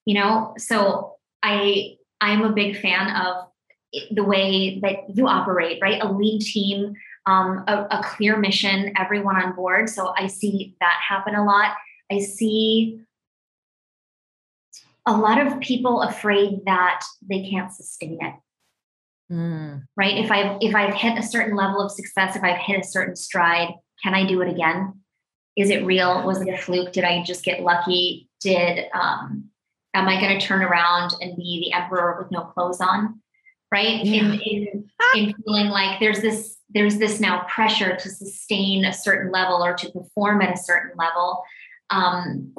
[0.04, 3.44] you know so i i'm a big fan of
[4.10, 6.94] the way that you operate right a lean team
[7.28, 9.90] um, a, a clear mission, everyone on board.
[9.90, 11.74] So I see that happen a lot.
[12.10, 13.00] I see
[15.04, 18.34] a lot of people afraid that they can't sustain it.
[19.30, 19.84] Mm.
[19.94, 20.16] Right?
[20.16, 23.14] If I've if I've hit a certain level of success, if I've hit a certain
[23.14, 25.00] stride, can I do it again?
[25.56, 26.24] Is it real?
[26.24, 26.92] Was it a fluke?
[26.92, 28.28] Did I just get lucky?
[28.40, 29.50] Did um,
[29.94, 33.20] am I going to turn around and be the emperor with no clothes on?
[33.72, 34.04] Right?
[34.04, 34.22] Yeah.
[34.22, 39.32] In, in in feeling like there's this there's this now pressure to sustain a certain
[39.32, 41.42] level or to perform at a certain level
[41.90, 42.54] um,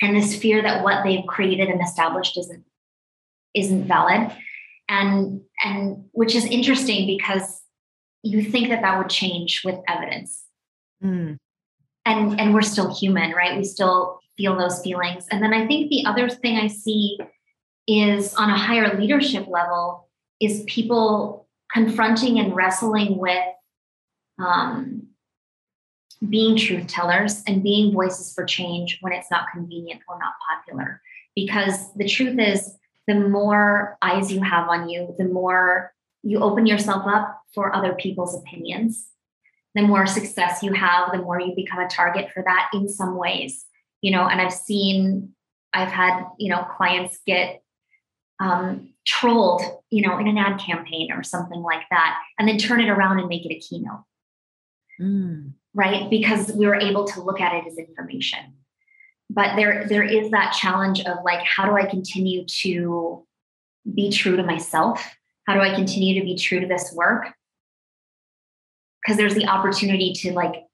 [0.00, 2.64] and this fear that what they've created and established isn't
[3.54, 4.30] isn't valid
[4.88, 7.60] and and which is interesting because
[8.22, 10.44] you think that that would change with evidence
[11.02, 11.36] mm.
[12.04, 15.90] and and we're still human right we still feel those feelings and then i think
[15.90, 17.18] the other thing i see
[17.86, 20.08] is on a higher leadership level
[20.40, 23.44] is people confronting and wrestling with
[24.38, 25.08] um,
[26.28, 31.00] being truth tellers and being voices for change when it's not convenient or not popular.
[31.34, 32.74] Because the truth is,
[33.06, 37.94] the more eyes you have on you, the more you open yourself up for other
[37.94, 39.06] people's opinions,
[39.74, 43.16] the more success you have, the more you become a target for that in some
[43.16, 43.64] ways.
[44.00, 45.34] You know, and I've seen,
[45.72, 47.62] I've had, you know, clients get
[48.40, 52.80] um, trolled, you know, in an ad campaign or something like that, and then turn
[52.80, 54.04] it around and make it a keynote.
[55.00, 55.52] Mm.
[55.74, 56.08] Right?
[56.08, 58.54] Because we were able to look at it as information.
[59.30, 63.26] But there, there is that challenge of like, how do I continue to
[63.94, 65.04] be true to myself?
[65.46, 67.32] How do I continue to be true to this work?
[69.02, 70.64] Because there's the opportunity to like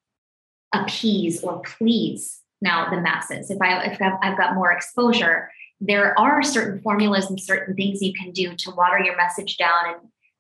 [0.73, 3.51] appease or please now the masses.
[3.51, 8.13] If I if I've got more exposure, there are certain formulas and certain things you
[8.13, 9.97] can do to water your message down and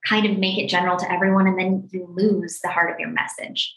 [0.09, 3.09] kind of make it general to everyone and then you lose the heart of your
[3.09, 3.75] message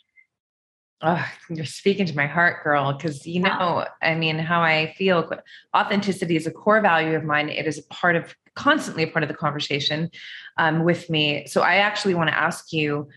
[1.01, 2.91] Oh, you're speaking to my heart, girl.
[2.91, 5.29] Because you know, I mean, how I feel.
[5.75, 7.49] Authenticity is a core value of mine.
[7.49, 10.09] It is a part of constantly a part of the conversation
[10.57, 11.45] um, with me.
[11.45, 13.07] So I actually want to ask you,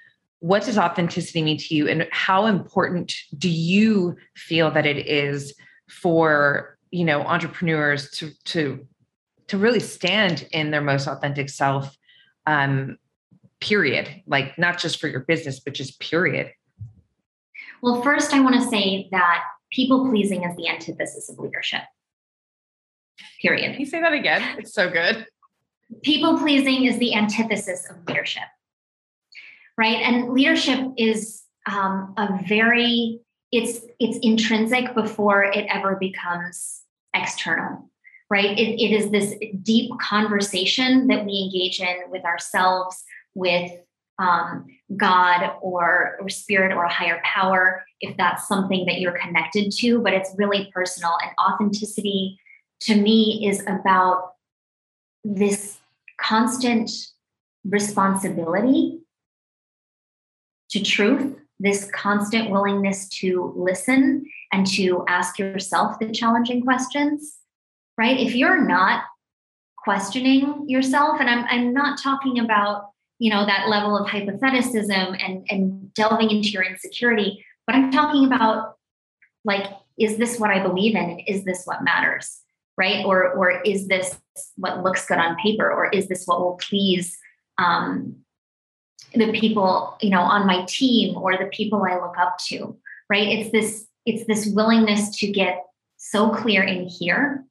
[0.40, 5.54] what does authenticity mean to you, and how important do you feel that it is
[5.88, 8.86] for you know entrepreneurs to to
[9.48, 11.96] to really stand in their most authentic self
[12.46, 12.98] um
[13.60, 14.22] period?
[14.26, 16.50] Like not just for your business but just period.
[17.82, 21.82] Well first i want to say that people pleasing is the antithesis of leadership.
[23.42, 23.72] Period.
[23.72, 24.58] Can you say that again?
[24.58, 25.26] It's so good.
[26.02, 28.44] People pleasing is the antithesis of leadership
[29.80, 36.82] right and leadership is um, a very it's it's intrinsic before it ever becomes
[37.14, 37.90] external
[38.28, 43.02] right it, it is this deep conversation that we engage in with ourselves
[43.34, 43.72] with
[44.18, 44.66] um,
[44.98, 50.02] God or, or spirit or a higher power, if that's something that you're connected to,
[50.02, 51.16] but it's really personal.
[51.22, 52.38] And authenticity
[52.80, 54.34] to me is about
[55.24, 55.78] this
[56.20, 56.90] constant
[57.64, 58.99] responsibility
[60.70, 67.38] to truth, this constant willingness to listen and to ask yourself the challenging questions,
[67.98, 68.18] right?
[68.18, 69.04] If you're not
[69.78, 72.86] questioning yourself, and I'm, I'm not talking about
[73.18, 78.24] you know that level of hypotheticism and and delving into your insecurity but i'm talking
[78.24, 78.76] about
[79.44, 79.66] like
[79.98, 81.04] is this what i believe in?
[81.04, 82.40] And is this what matters
[82.80, 83.04] right?
[83.04, 84.18] Or or is this
[84.56, 85.70] what looks good on paper?
[85.70, 87.16] Or is this what will please
[87.58, 88.16] um,
[89.14, 92.76] the people you know on my team or the people i look up to
[93.08, 95.64] right it's this it's this willingness to get
[95.96, 97.44] so clear in here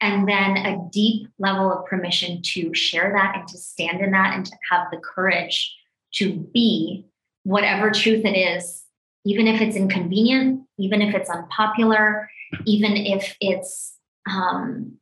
[0.00, 4.34] and then a deep level of permission to share that and to stand in that
[4.34, 5.74] and to have the courage
[6.14, 7.04] to be
[7.42, 8.84] whatever truth it is,
[9.24, 12.30] even if it's inconvenient, even if it's unpopular,
[12.64, 13.96] even if it's
[14.30, 14.98] um,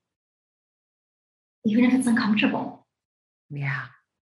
[1.65, 2.87] even if it's uncomfortable.
[3.51, 3.83] Yeah.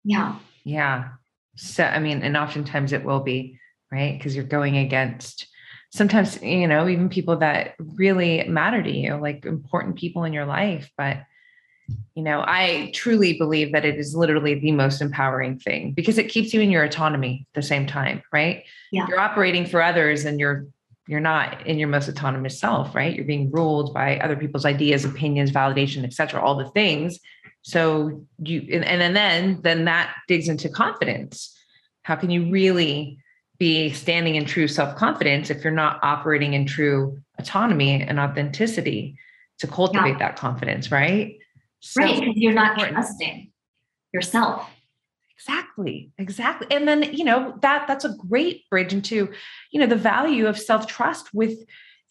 [0.04, 0.38] Yeah.
[0.64, 1.10] Yeah.
[1.56, 3.60] So I mean, and oftentimes it will be,
[3.92, 4.18] right?
[4.18, 5.48] Because you're going against
[5.92, 10.46] sometimes you know even people that really matter to you like important people in your
[10.46, 11.18] life but
[12.16, 16.30] you know i truly believe that it is literally the most empowering thing because it
[16.30, 19.06] keeps you in your autonomy at the same time right yeah.
[19.08, 20.66] you're operating for others and you're
[21.08, 25.04] you're not in your most autonomous self right you're being ruled by other people's ideas
[25.04, 27.20] opinions validation etc all the things
[27.62, 31.56] so you and, and then then that digs into confidence
[32.04, 33.17] how can you really
[33.62, 39.15] be standing in true self confidence if you're not operating in true autonomy and authenticity
[39.60, 40.17] to cultivate yeah.
[40.17, 41.38] that confidence, right?
[41.80, 42.95] So right, because you're not important.
[42.95, 43.52] trusting
[44.13, 44.67] yourself.
[45.38, 46.67] Exactly, exactly.
[46.71, 49.32] And then, you know, that that's a great bridge into,
[49.71, 51.60] you know, the value of self-trust with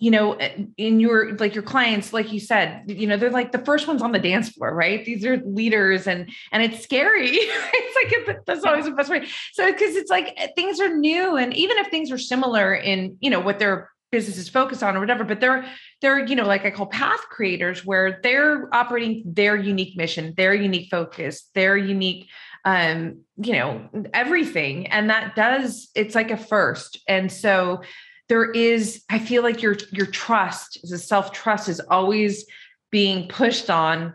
[0.01, 0.37] you know
[0.77, 4.03] in your like your clients like you said you know they're like the first ones
[4.03, 5.05] on the dance floor right?
[5.05, 9.27] These are leaders and and it's scary it's like that's always the best way.
[9.53, 13.17] So because it's like eh, things are new and even if things are similar in
[13.21, 15.65] you know what their business is focused on or whatever but they're
[16.01, 20.53] they're you know like i call path creators where they're operating their unique mission their
[20.53, 22.29] unique focus their unique
[22.65, 24.87] um you know everything.
[24.89, 26.99] And that does it's like a first.
[27.09, 27.83] And so
[28.31, 32.47] there is i feel like your your trust the self trust is always
[32.91, 34.15] being pushed on.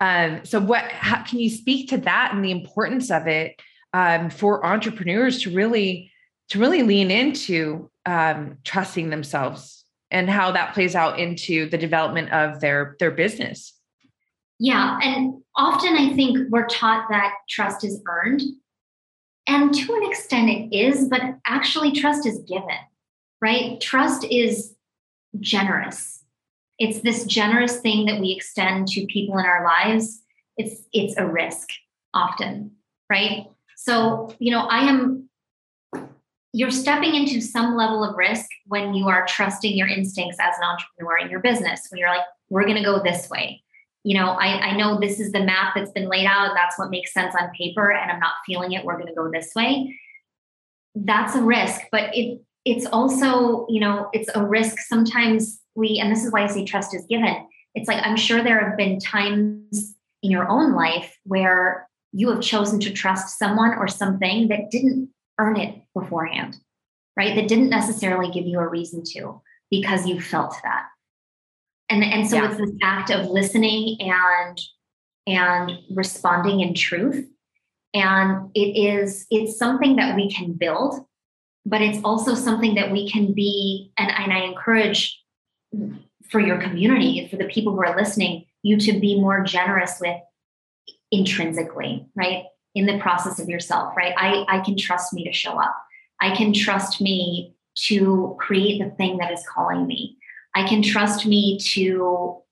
[0.00, 3.60] Um, so what how, can you speak to that and the importance of it
[3.92, 6.12] um, for entrepreneurs to really
[6.50, 12.30] to really lean into um, trusting themselves and how that plays out into the development
[12.32, 13.72] of their their business?
[14.58, 18.42] Yeah and often i think we're taught that trust is earned
[19.46, 22.78] and to an extent it is but actually trust is given
[23.40, 23.80] right?
[23.80, 24.74] Trust is
[25.40, 26.24] generous.
[26.78, 30.22] It's this generous thing that we extend to people in our lives.
[30.56, 31.68] It's it's a risk
[32.12, 32.72] often,
[33.10, 33.46] right?
[33.76, 35.28] So, you know, I am
[36.52, 40.64] you're stepping into some level of risk when you are trusting your instincts as an
[40.64, 41.86] entrepreneur in your business.
[41.90, 43.62] When you're like, we're going to go this way.
[44.04, 46.54] You know, I, I know this is the map that's been laid out.
[46.54, 48.84] That's what makes sense on paper, and I'm not feeling it.
[48.84, 49.98] We're going to go this way.
[50.94, 54.80] That's a risk, but it it's also, you know, it's a risk.
[54.80, 57.46] Sometimes we, and this is why I say trust is given.
[57.76, 62.40] It's like I'm sure there have been times in your own life where you have
[62.40, 66.56] chosen to trust someone or something that didn't earn it beforehand,
[67.16, 67.36] right?
[67.36, 70.86] That didn't necessarily give you a reason to because you felt that.
[71.88, 72.48] And, and so yeah.
[72.48, 74.60] it's this act of listening and
[75.28, 77.28] and responding in truth.
[77.94, 81.06] And it is, it's something that we can build
[81.66, 85.20] but it's also something that we can be and, and i encourage
[86.30, 90.16] for your community for the people who are listening you to be more generous with
[91.10, 92.44] intrinsically right?
[92.74, 94.14] In the process of yourself right?
[94.16, 95.74] I i can trust me to show up.
[96.20, 97.54] I can trust me
[97.86, 100.16] to create the thing that is calling me.
[100.54, 102.42] I can trust me to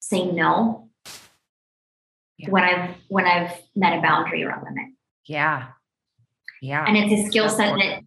[0.00, 0.88] say no
[2.38, 2.50] yeah.
[2.50, 4.92] when i've when i've met a boundary or a limit
[5.26, 5.68] yeah.
[6.62, 6.84] Yeah.
[6.86, 8.02] And it's a skill set that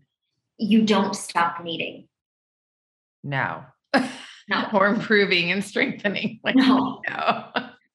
[0.60, 2.07] you don't stop needing.
[3.24, 3.64] No.
[4.47, 4.70] No.
[4.74, 6.39] or improving and strengthening.
[6.43, 7.01] Like, no.
[7.07, 7.45] No.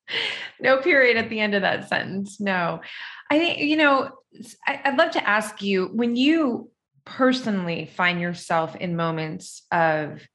[0.60, 2.40] no period at the end of that sentence.
[2.40, 2.80] No.
[3.30, 4.10] I think, you know,
[4.66, 6.70] I, I'd love to ask you when you
[7.04, 10.26] personally find yourself in moments of,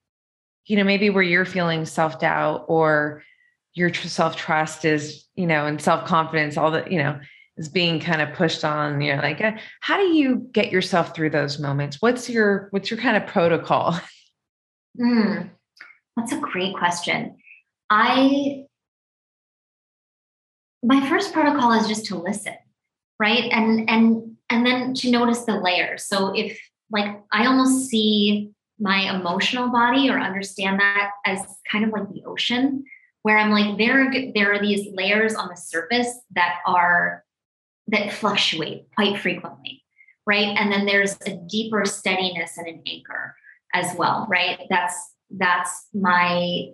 [0.65, 3.23] you know, maybe where you're feeling self doubt or
[3.73, 7.19] your self trust is, you know, and self confidence, all the, you know,
[7.59, 9.51] is being kind of pushed on you know like uh,
[9.81, 11.97] how do you get yourself through those moments?
[11.99, 13.99] What's your what's your kind of protocol?
[14.99, 15.51] Mm,
[16.17, 17.37] that's a great question.
[17.91, 18.65] I
[20.83, 22.55] my first protocol is just to listen
[23.19, 23.49] right?
[23.51, 26.05] And and and then to notice the layers.
[26.05, 26.59] So if
[26.91, 31.39] like i almost see my emotional body or understand that as
[31.69, 32.83] kind of like the ocean
[33.23, 37.23] where i'm like there there are these layers on the surface that are
[37.91, 39.83] that fluctuate quite frequently,
[40.25, 40.55] right?
[40.57, 43.35] And then there's a deeper steadiness and an anchor
[43.73, 44.59] as well, right?
[44.69, 44.95] That's
[45.31, 46.69] that's my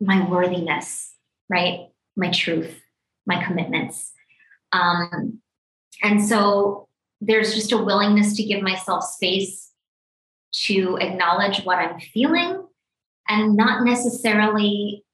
[0.00, 1.12] my worthiness,
[1.48, 1.88] right?
[2.16, 2.80] My truth,
[3.26, 4.12] my commitments.
[4.72, 5.40] Um,
[6.02, 6.88] and so
[7.20, 9.72] there's just a willingness to give myself space
[10.52, 12.66] to acknowledge what I'm feeling
[13.28, 15.04] and not necessarily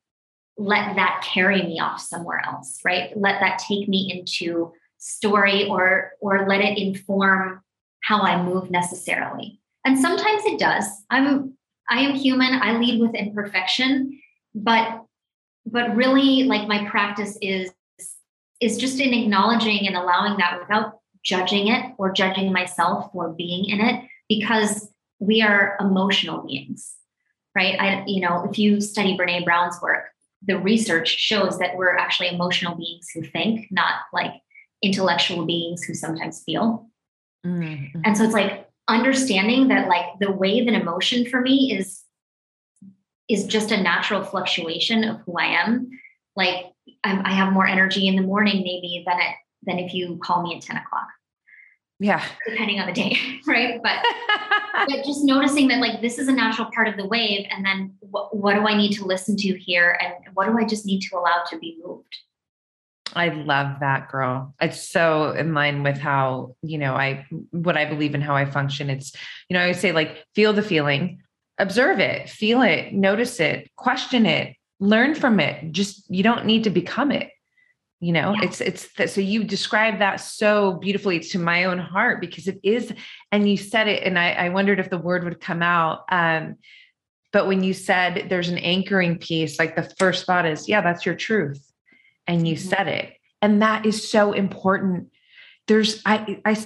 [0.57, 3.11] let that carry me off somewhere else, right?
[3.16, 4.72] Let that take me into
[5.03, 7.61] story or or let it inform
[8.05, 9.61] how I move necessarily.
[9.84, 10.86] And sometimes it does.
[11.11, 11.55] I'm
[11.90, 12.55] I am human.
[12.62, 14.20] I lead with imperfection,
[14.55, 15.05] but
[15.66, 17.70] but really like my practice is
[18.61, 23.64] is just in acknowledging and allowing that without judging it or judging myself for being
[23.64, 24.88] in it because
[25.18, 26.94] we are emotional beings
[27.55, 30.07] right i you know if you study brene brown's work
[30.44, 34.32] the research shows that we're actually emotional beings who think not like
[34.83, 36.89] intellectual beings who sometimes feel.
[37.47, 38.01] Mm-hmm.
[38.05, 42.03] And so it's like understanding that like the wave and emotion for me is
[43.28, 45.91] is just a natural fluctuation of who I am.
[46.37, 46.66] Like
[47.05, 50.43] I'm, i have more energy in the morning maybe than it than if you call
[50.43, 51.09] me at 10 o'clock.
[52.01, 52.22] Yeah.
[52.49, 53.16] Depending on the day,
[53.47, 53.80] right?
[53.80, 54.05] But,
[54.89, 57.47] but just noticing that like this is a natural part of the wave.
[57.49, 59.99] And then what, what do I need to listen to here?
[60.03, 62.16] And what do I just need to allow to be moved?
[63.14, 64.54] I love that girl.
[64.60, 68.44] It's so in line with how, you know, I what I believe in how I
[68.44, 68.90] function.
[68.90, 69.12] It's,
[69.48, 71.22] you know, I say like feel the feeling,
[71.58, 75.72] observe it, feel it, notice it, question it, learn from it.
[75.72, 77.30] Just you don't need to become it.
[78.00, 78.44] You know, yeah.
[78.44, 82.58] it's it's that so you described that so beautifully to my own heart because it
[82.64, 82.92] is,
[83.30, 86.00] and you said it, and I, I wondered if the word would come out.
[86.08, 86.56] Um,
[87.32, 91.06] but when you said there's an anchoring piece, like the first thought is, yeah, that's
[91.06, 91.72] your truth
[92.27, 92.68] and you mm-hmm.
[92.68, 93.14] said it.
[93.41, 95.11] And that is so important.
[95.68, 96.57] There's, I, I,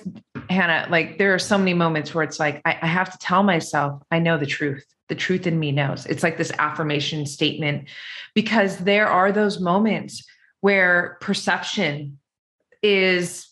[0.51, 3.43] Hannah, like there are so many moments where it's like, I, I have to tell
[3.43, 4.85] myself, I know the truth.
[5.09, 6.05] The truth in me knows.
[6.07, 7.89] It's like this affirmation statement
[8.35, 10.27] because there are those moments
[10.63, 12.19] where perception
[12.83, 13.47] is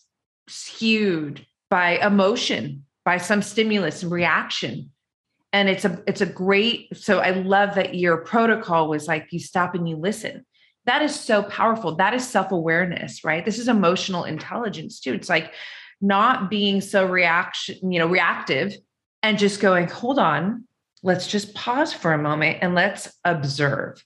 [0.49, 4.91] skewed by emotion, by some stimulus and reaction
[5.55, 9.39] and it's a it's a great so i love that your protocol was like you
[9.39, 10.45] stop and you listen
[10.85, 11.95] that is so powerful.
[11.95, 13.43] That is self awareness, right?
[13.43, 15.13] This is emotional intelligence too.
[15.13, 15.53] It's like
[16.01, 18.75] not being so reaction, you know, reactive
[19.23, 20.67] and just going, hold on,
[21.01, 24.03] let's just pause for a moment and let's observe.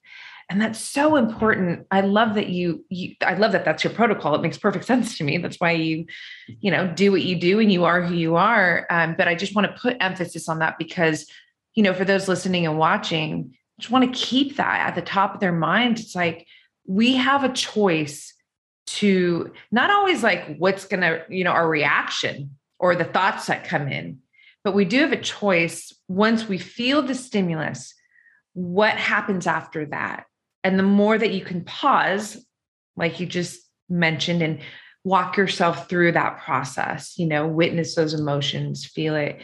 [0.52, 1.86] And that's so important.
[1.92, 4.34] I love that you, you I love that that's your protocol.
[4.34, 5.38] It makes perfect sense to me.
[5.38, 6.06] That's why you,
[6.48, 8.88] you know, do what you do and you are who you are.
[8.90, 11.28] Um, but I just want to put emphasis on that because,
[11.76, 15.36] you know, for those listening and watching, just want to keep that at the top
[15.36, 16.00] of their mind.
[16.00, 16.48] It's like,
[16.90, 18.34] we have a choice
[18.88, 23.64] to not always like what's going to, you know, our reaction or the thoughts that
[23.64, 24.18] come in,
[24.64, 27.94] but we do have a choice once we feel the stimulus,
[28.54, 30.24] what happens after that?
[30.64, 32.44] And the more that you can pause,
[32.98, 34.60] like you just mentioned, and
[35.04, 39.40] walk yourself through that process, you know, witness those emotions, feel it,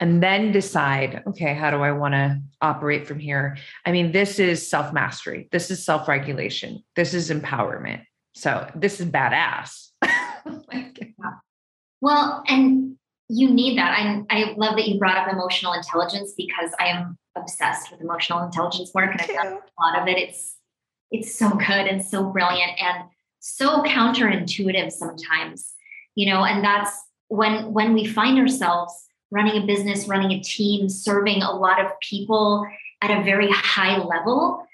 [0.00, 3.56] and then decide, okay, how do I want to operate from here?
[3.84, 8.02] I mean, this is self mastery, this is self regulation, this is empowerment.
[8.34, 9.88] So this is badass.
[12.00, 12.96] well, and
[13.28, 13.90] you need that.
[13.98, 18.42] I, I love that you brought up emotional intelligence because I am obsessed with emotional
[18.44, 20.18] intelligence work and I've done a lot of it.
[20.18, 20.56] It's
[21.10, 23.04] it's so good and so brilliant and
[23.40, 25.72] so counterintuitive sometimes,
[26.14, 26.96] you know, and that's
[27.28, 31.92] when when we find ourselves running a business, running a team, serving a lot of
[32.00, 32.66] people
[33.02, 34.66] at a very high level,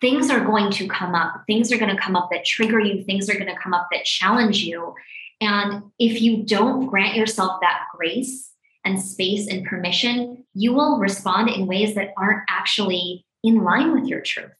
[0.00, 1.44] things are going to come up.
[1.46, 3.88] Things are going to come up that trigger you, things are going to come up
[3.92, 4.94] that challenge you.
[5.40, 8.52] And if you don't grant yourself that grace
[8.84, 14.06] and space and permission, you will respond in ways that aren't actually in line with
[14.06, 14.52] your truth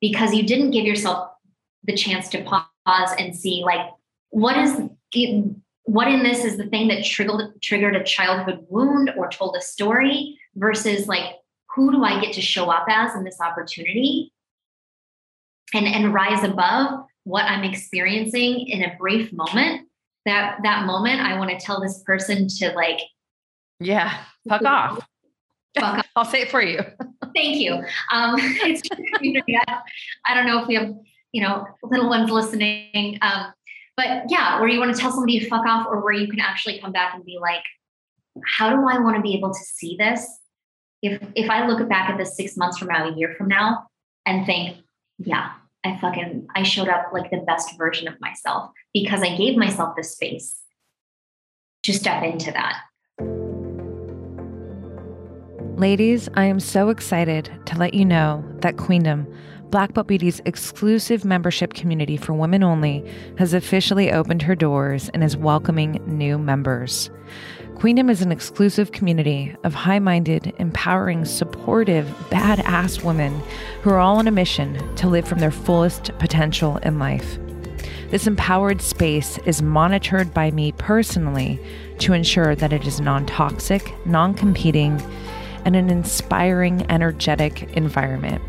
[0.00, 1.30] because you didn't give yourself
[1.84, 3.90] the chance to pause and see, like,
[4.30, 4.80] what is
[5.86, 9.60] what in this is the thing that triggered triggered a childhood wound or told a
[9.60, 11.36] story versus like
[11.74, 14.32] who do I get to show up as in this opportunity
[15.72, 19.88] and and rise above what I'm experiencing in a brief moment,
[20.26, 23.00] that that moment I want to tell this person to like
[23.80, 25.06] yeah, fuck off.
[25.78, 26.06] Fuck off.
[26.16, 26.80] I'll say it for you.
[27.34, 27.74] Thank you.
[28.12, 29.78] Um, it's I,
[30.26, 30.94] I don't know if we have,
[31.32, 33.18] you know, little ones listening.
[33.20, 33.52] Um,
[33.96, 36.40] but yeah, where you want to tell somebody to fuck off or where you can
[36.40, 37.62] actually come back and be like,
[38.44, 40.26] how do I want to be able to see this?
[41.02, 43.86] If if I look back at this six months from now, a year from now,
[44.26, 44.78] and think,
[45.18, 45.52] yeah,
[45.84, 49.94] I fucking I showed up like the best version of myself because I gave myself
[49.96, 50.56] the space
[51.84, 52.82] to step into that.
[55.78, 59.26] Ladies, I am so excited to let you know that Queendom,
[59.70, 63.04] Black Belt Beauty's exclusive membership community for women only,
[63.36, 67.10] has officially opened her doors and is welcoming new members.
[67.74, 73.42] Queendom is an exclusive community of high minded, empowering, supportive, badass women
[73.82, 77.38] who are all on a mission to live from their fullest potential in life.
[78.10, 81.60] This empowered space is monitored by me personally
[81.98, 85.02] to ensure that it is non toxic, non competing,
[85.64, 88.40] and an inspiring, energetic environment.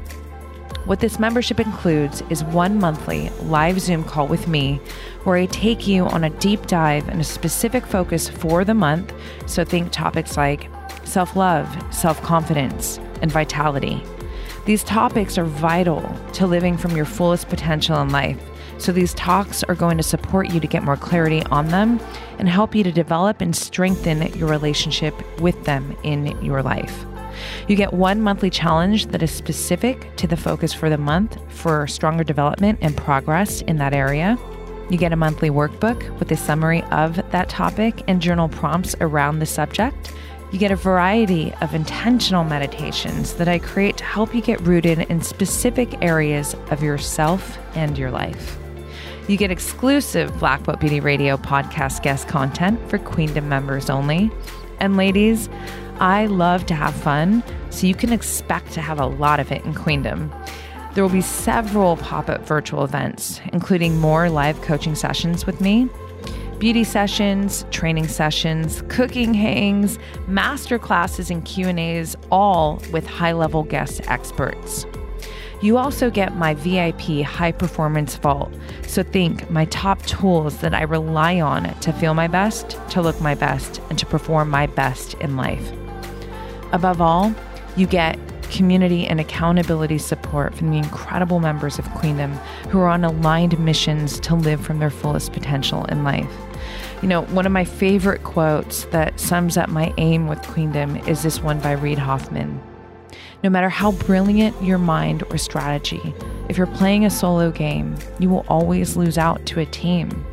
[0.87, 4.79] What this membership includes is one monthly live Zoom call with me
[5.25, 9.13] where I take you on a deep dive and a specific focus for the month.
[9.47, 10.69] So think topics like
[11.03, 14.01] self love, self confidence, and vitality.
[14.65, 18.41] These topics are vital to living from your fullest potential in life.
[18.77, 21.99] So, these talks are going to support you to get more clarity on them
[22.37, 27.05] and help you to develop and strengthen your relationship with them in your life.
[27.67, 31.87] You get one monthly challenge that is specific to the focus for the month for
[31.87, 34.37] stronger development and progress in that area.
[34.89, 39.39] You get a monthly workbook with a summary of that topic and journal prompts around
[39.39, 40.13] the subject.
[40.51, 44.99] You get a variety of intentional meditations that I create to help you get rooted
[44.99, 48.57] in specific areas of yourself and your life.
[49.27, 54.31] You get exclusive Black Belt Beauty Radio podcast guest content for Queendom members only.
[54.79, 55.49] And ladies,
[55.99, 59.65] I love to have fun, so you can expect to have a lot of it
[59.65, 60.31] in Queendom.
[60.93, 65.89] There will be several pop up virtual events, including more live coaching sessions with me,
[66.59, 74.85] beauty sessions, training sessions, cooking hangs, master classes, and Q&As, all with high-level guest experts.
[75.61, 78.53] You also get my VIP high performance vault.
[78.83, 83.19] So think my top tools that I rely on to feel my best, to look
[83.19, 85.71] my best, and to perform my best in life.
[86.71, 87.33] Above all,
[87.75, 88.17] you get
[88.49, 92.31] community and accountability support from the incredible members of Queendom
[92.69, 96.31] who are on aligned missions to live from their fullest potential in life.
[97.01, 101.23] You know, one of my favorite quotes that sums up my aim with Queendom is
[101.23, 102.61] this one by Reid Hoffman.
[103.43, 106.13] No matter how brilliant your mind or strategy,
[106.49, 110.25] if you're playing a solo game, you will always lose out to a team.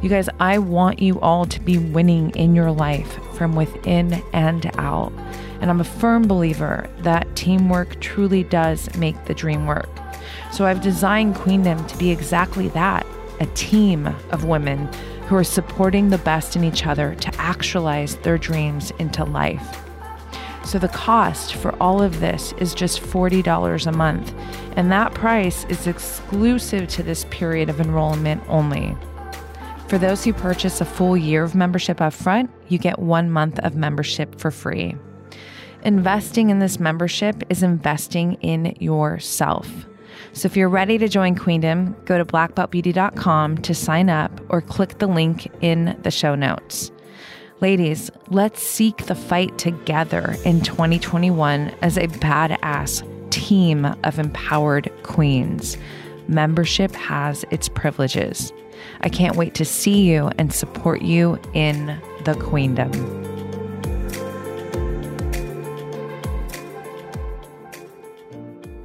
[0.00, 4.70] You guys, I want you all to be winning in your life from within and
[4.78, 5.12] out.
[5.60, 9.88] And I'm a firm believer that teamwork truly does make the dream work.
[10.52, 13.06] So I've designed Queendom to be exactly that
[13.40, 14.88] a team of women
[15.26, 19.78] who are supporting the best in each other to actualize their dreams into life.
[20.64, 24.32] So the cost for all of this is just $40 a month,
[24.76, 28.96] and that price is exclusive to this period of enrollment only.
[29.88, 33.74] For those who purchase a full year of membership upfront, you get one month of
[33.74, 34.96] membership for free.
[35.82, 39.86] Investing in this membership is investing in yourself.
[40.32, 44.98] So if you're ready to join Queendom, go to blackbeltbeauty.com to sign up or click
[44.98, 46.90] the link in the show notes.
[47.60, 55.76] Ladies, let's seek the fight together in 2021 as a badass team of empowered queens.
[56.28, 58.52] Membership has its privileges.
[59.00, 62.92] I can't wait to see you and support you in the queendom.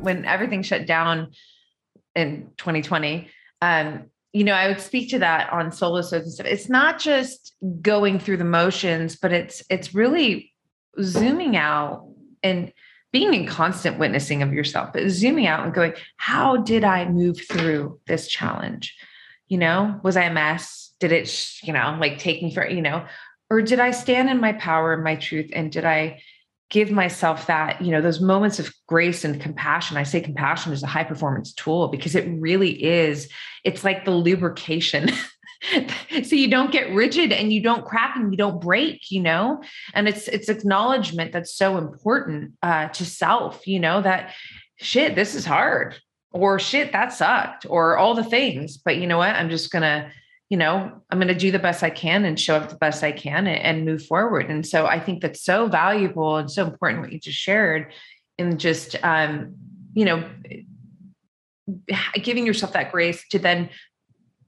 [0.06, 1.32] When everything shut down
[2.16, 3.30] in 2020,
[3.62, 6.48] um, you know, I would speak to that on solo shows and stuff.
[6.48, 10.54] It's not just going through the motions, but it's it's really
[11.02, 12.08] zooming out
[12.44, 12.72] and
[13.12, 17.40] being in constant witnessing of yourself, but zooming out and going, how did I move
[17.50, 18.94] through this challenge?
[19.48, 20.94] You know, was I a mess?
[21.00, 23.06] Did it, you know, like take me for, you know,
[23.50, 25.50] or did I stand in my power and my truth?
[25.54, 26.22] And did I
[26.76, 29.96] give myself that, you know, those moments of grace and compassion.
[29.96, 33.30] I say compassion is a high performance tool because it really is.
[33.64, 35.10] It's like the lubrication.
[36.24, 39.64] so you don't get rigid and you don't crack and you don't break, you know?
[39.94, 44.34] And it's it's acknowledgement that's so important uh to self, you know, that
[44.76, 45.96] shit, this is hard
[46.34, 48.76] or shit, that sucked, or all the things.
[48.76, 49.34] But you know what?
[49.34, 50.12] I'm just gonna,
[50.50, 53.12] you know, I'm gonna do the best I can and show up the best I
[53.12, 54.50] can and, and move forward.
[54.50, 57.94] And so I think that's so valuable and so important what you just shared
[58.38, 59.56] in just um,
[59.94, 60.24] you know,
[62.22, 63.70] giving yourself that grace to then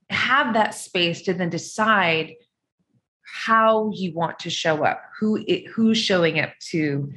[0.09, 2.33] have that space to then decide
[3.23, 7.11] how you want to show up who it, who's showing up to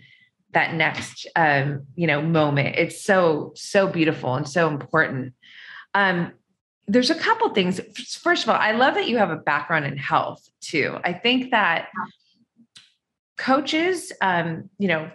[0.52, 5.34] that next um, you know moment it's so so beautiful and so important
[5.94, 6.32] um,
[6.92, 7.80] there's a couple things.
[8.22, 10.98] First of all i love that you have a background in health too.
[11.04, 11.88] I think that
[13.36, 15.10] coaches um, you know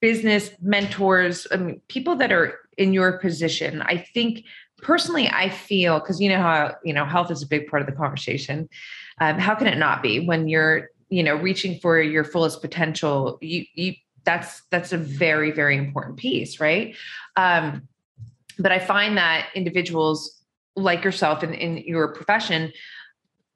[0.00, 4.44] business mentors I mean, people that are in your position i think
[4.80, 7.86] personally i feel because you know how you know health is a big part of
[7.86, 8.66] the conversation
[9.20, 13.38] um, how can it not be when you're you know reaching for your fullest potential?
[13.42, 16.96] You you that's that's a very very important piece right?
[17.36, 17.88] Um,
[18.60, 20.42] but i find that individuals
[20.76, 22.72] like yourself in, in your profession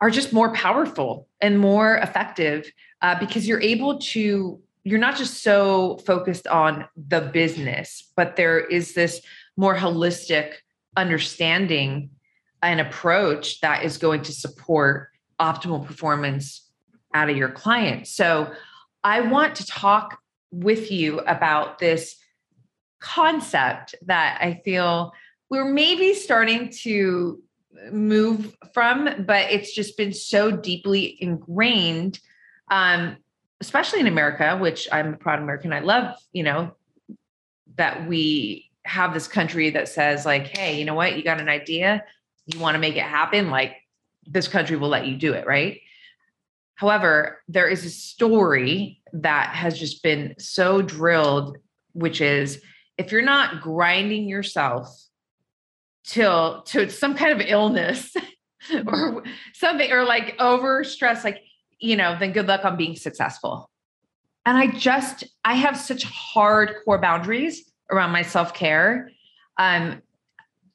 [0.01, 2.71] are just more powerful and more effective
[3.03, 8.59] uh, because you're able to you're not just so focused on the business but there
[8.59, 9.21] is this
[9.57, 10.55] more holistic
[10.97, 12.11] understanding
[12.63, 16.71] and approach that is going to support optimal performance
[17.13, 18.11] out of your clients.
[18.11, 18.53] So
[19.03, 20.19] I want to talk
[20.51, 22.17] with you about this
[23.05, 25.13] concept that I feel
[25.51, 27.43] we're maybe starting to
[27.93, 32.19] move from, but it's just been so deeply ingrained,
[32.71, 33.19] um,
[33.61, 35.73] especially in America, which I'm a proud American.
[35.73, 36.73] I love, you know,
[37.77, 41.49] that we have this country that says, like, hey, you know what, you got an
[41.51, 42.05] idea,
[42.47, 43.77] you want to make it happen, like
[44.27, 45.81] this country will let you do it, right?
[46.77, 51.59] However, there is a story that has just been so drilled,
[51.93, 52.63] which is
[52.99, 54.89] if you're not grinding yourself
[56.05, 58.15] till to some kind of illness
[58.87, 59.25] or
[59.55, 61.43] something, or like over stress, like,
[61.79, 63.71] you know, then good luck on being successful.
[64.47, 69.11] And I just, I have such hardcore boundaries around my self care.
[69.59, 70.03] Um,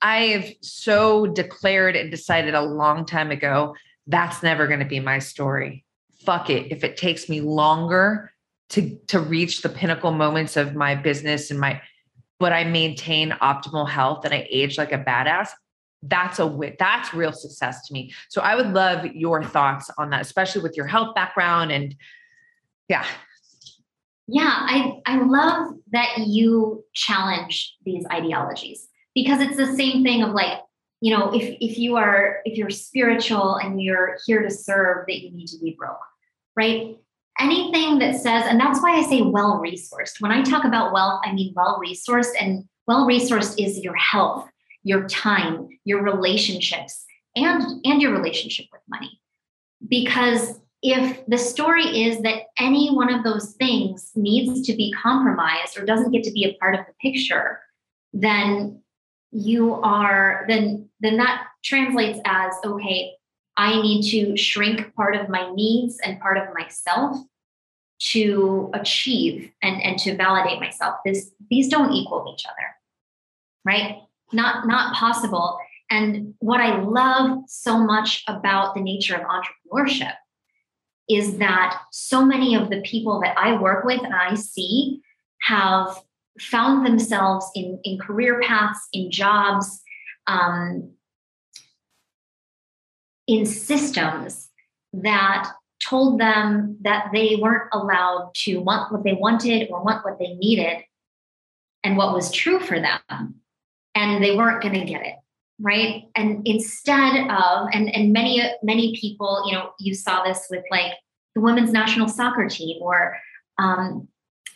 [0.02, 3.76] I've so declared and decided a long time ago
[4.10, 5.86] that's never going to be my story.
[6.26, 6.72] Fuck it.
[6.72, 8.32] If it takes me longer
[8.70, 11.82] to to reach the pinnacle moments of my business and my
[12.40, 15.50] but I maintain optimal health and I age like a badass,
[16.04, 16.76] that's a.
[16.80, 18.14] That's real success to me.
[18.30, 21.94] So I would love your thoughts on that, especially with your health background and
[22.88, 23.06] yeah.
[24.28, 30.34] Yeah, I I love that you challenge these ideologies because it's the same thing of
[30.34, 30.60] like
[31.02, 35.22] you know if if you are if you're spiritual and you're here to serve that
[35.22, 36.00] you need to be broke
[36.56, 36.98] right
[37.40, 41.22] anything that says and that's why i say well resourced when i talk about wealth
[41.24, 44.48] i mean well resourced and well resourced is your health
[44.84, 49.20] your time your relationships and and your relationship with money.
[49.88, 55.78] Because if the story is that any one of those things needs to be compromised
[55.78, 57.60] or doesn't get to be a part of the picture
[58.14, 58.82] then
[59.32, 63.14] you are then then that translates as okay
[63.60, 67.18] i need to shrink part of my needs and part of myself
[68.00, 70.96] to achieve and and to validate myself.
[71.06, 72.68] This these don't equal each other
[73.66, 73.98] right?
[74.32, 75.60] Not not possible.
[75.92, 80.14] And what i love so much about the nature of entrepreneurship
[81.10, 85.02] is that so many of the people that i work with and i see
[85.42, 86.00] have
[86.40, 89.82] found themselves in, in career paths, in jobs,
[90.28, 90.92] um,
[93.30, 94.50] in systems
[94.92, 95.48] that
[95.88, 100.34] told them that they weren't allowed to want what they wanted or want what they
[100.34, 100.84] needed
[101.84, 103.36] and what was true for them.
[103.94, 105.16] And they weren't going to get it.
[105.62, 106.06] Right.
[106.16, 110.94] And instead of, and, and many, many people, you know, you saw this with like
[111.36, 113.18] the women's national soccer team or
[113.60, 114.08] um,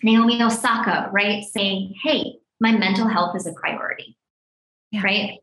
[0.02, 1.44] Naomi Osaka, right?
[1.44, 4.18] Saying, hey, my mental health is a priority,
[4.92, 5.04] yeah.
[5.04, 5.40] right?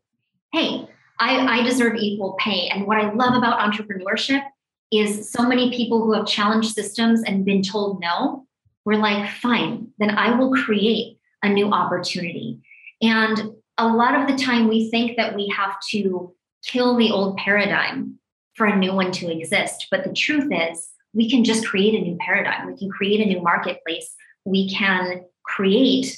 [0.51, 0.89] Hey,
[1.21, 2.67] I, I deserve equal pay.
[2.67, 4.43] And what I love about entrepreneurship
[4.91, 8.45] is so many people who have challenged systems and been told no,
[8.83, 12.59] we're like, fine, then I will create a new opportunity.
[13.01, 17.37] And a lot of the time we think that we have to kill the old
[17.37, 18.19] paradigm
[18.55, 19.87] for a new one to exist.
[19.89, 22.67] But the truth is, we can just create a new paradigm.
[22.67, 24.13] We can create a new marketplace
[24.45, 26.17] we can create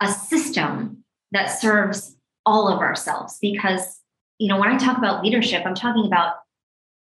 [0.00, 3.95] a system that serves all of ourselves because
[4.38, 6.34] you know when i talk about leadership i'm talking about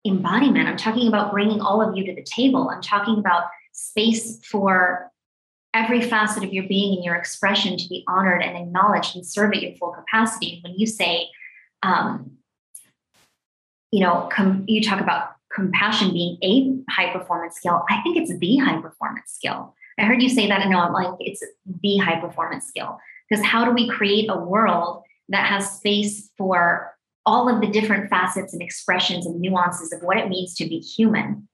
[0.07, 4.41] embodiment i'm talking about bringing all of you to the table i'm talking about space
[4.45, 5.11] for
[5.77, 9.53] every facet of your being and your expression to be honored and acknowledged and serve
[9.53, 10.61] at your full capacity.
[10.65, 11.29] When you say,
[11.83, 12.33] um,
[13.93, 17.85] you know, com- you talk about compassion being a high performance skill.
[17.91, 19.75] I think it's the high performance skill.
[19.99, 21.43] I heard you say that, and no, I'm like, it's
[21.83, 22.99] the high performance skill.
[23.29, 26.96] Because how do we create a world that has space for
[27.27, 30.79] all of the different facets and expressions and nuances of what it means to be
[30.79, 31.49] human?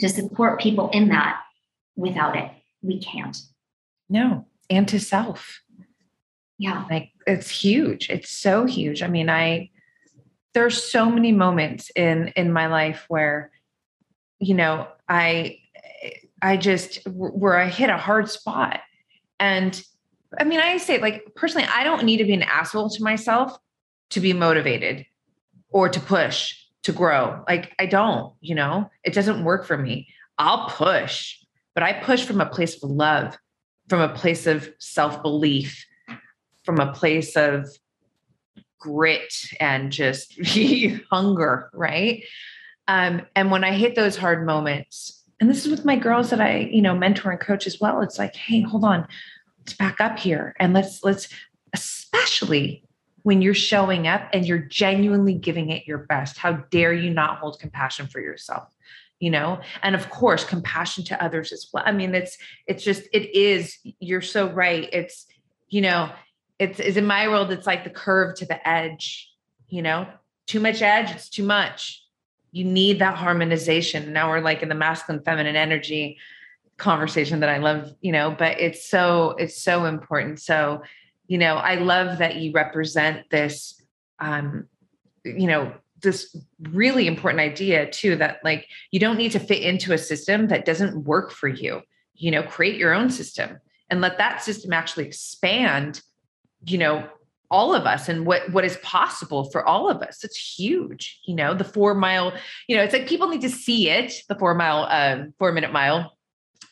[0.00, 1.40] To support people in that
[1.96, 2.50] without it,
[2.82, 3.36] we can't.
[4.08, 5.60] No, and to self.
[6.58, 6.84] Yeah.
[6.90, 8.10] Like it's huge.
[8.10, 9.02] It's so huge.
[9.02, 9.70] I mean, I,
[10.54, 13.52] there's so many moments in in my life where
[14.40, 15.58] you know i
[16.42, 18.80] i just where i hit a hard spot
[19.38, 19.82] and
[20.40, 23.56] i mean i say like personally i don't need to be an asshole to myself
[24.10, 25.06] to be motivated
[25.70, 27.44] or to push to grow.
[27.48, 28.90] Like i don't you know?
[29.04, 30.08] It doesn't work for me.
[30.38, 31.34] I'll push
[31.74, 33.36] but i push from a place of love
[33.88, 35.84] from a place of self-belief
[36.64, 37.66] from a place of
[38.78, 40.38] grit and just
[41.10, 42.24] hunger, right?
[42.86, 46.40] Um, and when I hit those hard moments, and this is with my girls that
[46.40, 49.06] I, you know, mentor and coach as well, it's like, hey, hold on,
[49.58, 51.28] let's back up here and let's let's
[51.72, 52.82] especially
[53.28, 56.38] when you're showing up and you're genuinely giving it your best.
[56.38, 58.68] How dare you not hold compassion for yourself?
[59.20, 63.02] you know and of course compassion to others as well i mean it's it's just
[63.12, 65.26] it is you're so right it's
[65.68, 66.08] you know
[66.58, 69.30] it's, is in my world, it's like the curve to the edge,
[69.68, 70.06] you know,
[70.46, 72.04] too much edge, it's too much.
[72.50, 74.12] You need that harmonization.
[74.12, 76.18] Now we're like in the masculine, feminine energy
[76.76, 80.40] conversation that I love, you know, but it's so, it's so important.
[80.40, 80.82] So,
[81.28, 83.80] you know, I love that you represent this,
[84.18, 84.66] um,
[85.24, 89.92] you know, this really important idea too that like you don't need to fit into
[89.92, 91.82] a system that doesn't work for you.
[92.14, 93.60] You know create your own system
[93.90, 96.02] and let that system actually expand
[96.66, 97.08] you know
[97.48, 100.24] all of us and what what is possible for all of us.
[100.24, 102.32] It's huge you know the four mile
[102.66, 105.72] you know it's like people need to see it the four mile um four minute
[105.72, 106.17] mile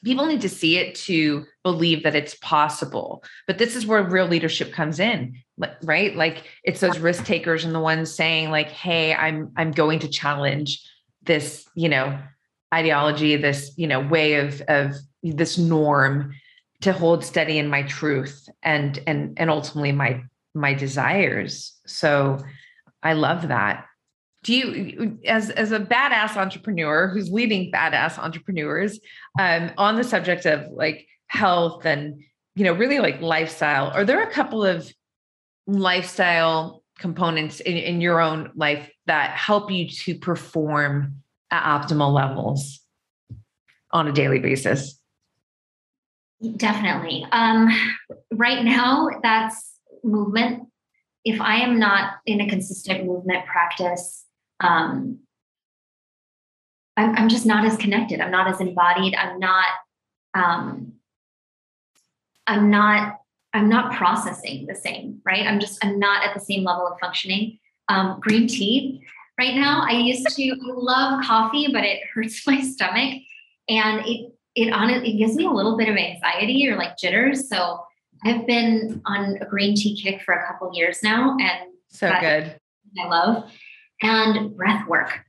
[0.06, 3.24] people need to see it to believe that it's possible.
[3.46, 5.42] But this is where real leadership comes in
[5.82, 6.14] right?
[6.14, 10.08] Like it's those risk takers and the ones saying like hey i'm i'm going to
[10.08, 10.82] challenge
[11.22, 12.18] this you know
[12.74, 16.34] ideology this you know way of of this norm
[16.82, 20.22] to hold steady in my truth and and and ultimately my
[20.54, 21.78] my desires.
[21.86, 22.38] So
[23.02, 23.86] i love that
[24.46, 29.00] do you as as a badass entrepreneur who's leading badass entrepreneurs
[29.40, 32.22] um, on the subject of like health and
[32.54, 34.90] you know really like lifestyle are there a couple of
[35.66, 41.16] lifestyle components in, in your own life that help you to perform
[41.50, 42.80] at optimal levels
[43.90, 45.00] on a daily basis
[46.56, 47.26] Definitely.
[47.32, 47.70] Um,
[48.30, 50.68] right now, that's movement.
[51.24, 54.25] If I am not in a consistent movement practice,
[54.60, 55.20] um,
[56.96, 58.20] I'm, I'm just not as connected.
[58.20, 59.14] I'm not as embodied.
[59.14, 59.66] I'm not.
[60.34, 60.92] Um,
[62.46, 63.20] I'm not.
[63.52, 65.20] I'm not processing the same.
[65.24, 65.46] Right.
[65.46, 65.84] I'm just.
[65.84, 67.58] I'm not at the same level of functioning.
[67.88, 69.02] Um, green tea.
[69.38, 73.22] Right now, I used to I love coffee, but it hurts my stomach,
[73.68, 76.96] and it it on it, it gives me a little bit of anxiety or like
[76.96, 77.48] jitters.
[77.48, 77.84] So
[78.24, 82.58] I've been on a green tea kick for a couple years now, and so good.
[82.98, 83.50] I love
[84.02, 85.20] and breath work.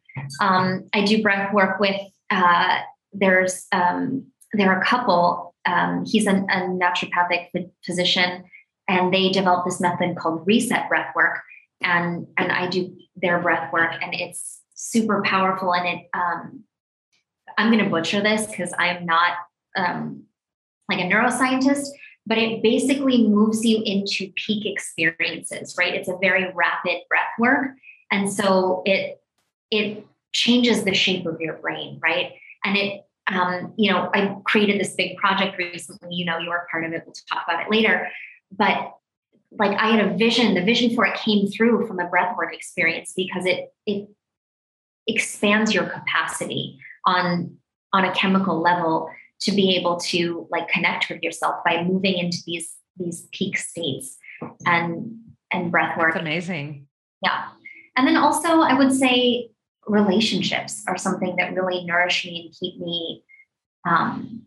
[0.41, 1.99] Um, I do breath work with.
[2.30, 2.80] Uh,
[3.13, 5.53] there's um, there are a couple.
[5.65, 8.45] Um, he's a, a naturopathic physician,
[8.88, 11.39] and they developed this method called reset breath work,
[11.82, 16.63] and and I do their breath work, and it's super powerful, and it um,
[17.57, 19.34] I'm going to butcher this because I'm not
[19.76, 20.24] um,
[20.89, 21.88] like a neuroscientist,
[22.26, 25.93] but it basically moves you into peak experiences, right?
[25.93, 27.72] It's a very rapid breath work.
[28.12, 29.22] And so it,
[29.72, 32.34] it changes the shape of your brain, right?
[32.64, 36.68] And it, um, you know, I created this big project recently, you know, you were
[36.72, 37.03] part of it.
[37.05, 38.08] We'll talk about it later.
[38.51, 38.93] But
[39.51, 43.14] like I had a vision, the vision for it came through from a breathwork experience
[43.16, 44.10] because it, it
[45.08, 47.58] expands your capacity on
[47.93, 52.38] on a chemical level to be able to like connect with yourself by moving into
[52.45, 54.18] these these peak states
[54.66, 55.18] and
[55.51, 56.14] and breath work.
[56.14, 56.88] That's amazing.
[57.24, 57.49] Yeah.
[57.98, 59.50] And then also I would say
[59.86, 63.24] relationships are something that really nourish me and keep me
[63.88, 64.43] um,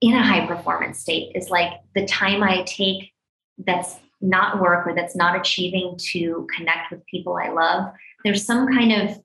[0.00, 3.12] in a high performance state is like the time I take
[3.58, 7.92] that's not work or that's not achieving to connect with people I love.
[8.24, 9.20] There's some kind of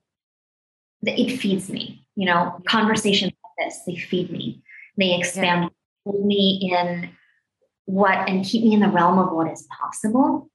[1.03, 4.61] it feeds me you know conversations like this they feed me
[4.97, 5.69] they expand
[6.03, 7.09] hold me in
[7.85, 10.49] what and keep me in the realm of what is possible.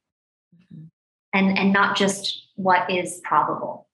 [1.35, 3.87] And and not just what is probable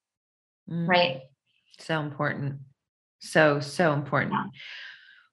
[0.71, 0.89] mm-hmm.
[0.89, 1.23] right
[1.79, 2.59] so important
[3.21, 4.45] so so important yeah.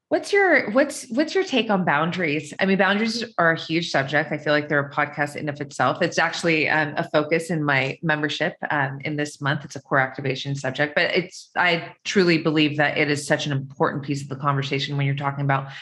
[0.10, 2.54] What's your what's what's your take on boundaries?
[2.62, 4.32] I mean, boundaries are a huge subject.
[4.32, 6.02] I feel like they're a podcast in of itself.
[6.02, 9.66] It's actually um, a focus in my membership um, in this month.
[9.66, 13.52] It's a core activation subject, but it's I truly believe that it is such an
[13.52, 15.74] important piece of the conversation when you're talking about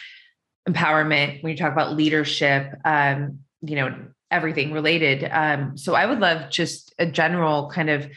[0.67, 3.95] empowerment, when you talk about leadership, um, you know,
[4.31, 5.27] everything related.
[5.31, 8.09] Um, so I would love just a general kind of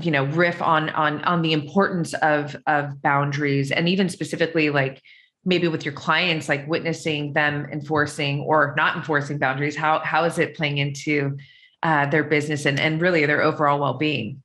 [0.00, 5.00] you know riff on on on the importance of of boundaries and even specifically like
[5.44, 10.38] maybe with your clients like witnessing them enforcing or not enforcing boundaries how how is
[10.38, 11.36] it playing into
[11.82, 14.42] uh, their business and and really their overall well-being?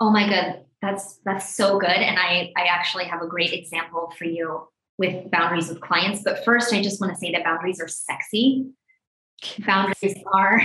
[0.00, 1.88] Oh my god that's that's so good.
[1.88, 4.68] And i i actually have a great example for you
[4.98, 6.22] with boundaries with clients.
[6.22, 8.66] But first i just want to say that boundaries are sexy
[9.66, 10.60] boundaries are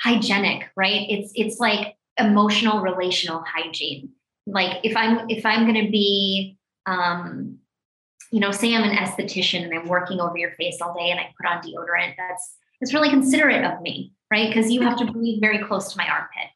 [0.00, 4.10] hygienic right it's it's like emotional relational hygiene
[4.46, 7.58] like if i'm if i'm going to be um
[8.32, 11.20] you know, say I'm an esthetician and I'm working over your face all day and
[11.20, 14.48] I put on deodorant, that's it's really considerate of me, right?
[14.48, 16.50] Because you have to breathe very close to my armpit.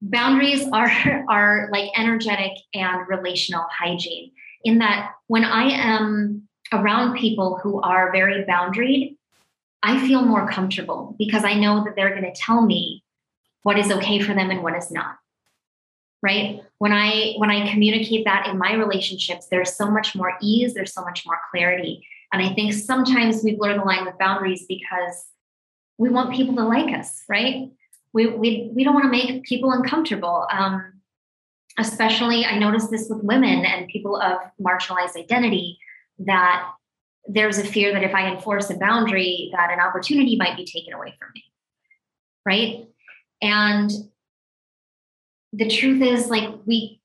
[0.00, 0.90] Boundaries are
[1.30, 4.32] are like energetic and relational hygiene
[4.64, 9.15] in that when I am around people who are very boundaried,
[9.86, 13.04] I feel more comfortable because I know that they're going to tell me
[13.62, 15.16] what is okay for them and what is not
[16.22, 16.62] right?
[16.78, 20.92] When i when i communicate that in my relationships there's so much more ease there's
[20.92, 22.06] so much more clarity.
[22.32, 25.16] And i think sometimes we blur the line with boundaries because
[25.98, 27.70] we want people to like us right?
[28.12, 30.74] We we, we don't want to make people uncomfortable um,
[31.78, 35.78] especially i notice this with women and people of marginalized identity
[36.20, 36.66] that
[37.28, 40.92] there's a fear that if i enforce a boundary that an opportunity might be taken
[40.92, 41.42] away from me
[42.46, 42.86] right?
[43.42, 43.90] And
[45.52, 47.00] the truth is like we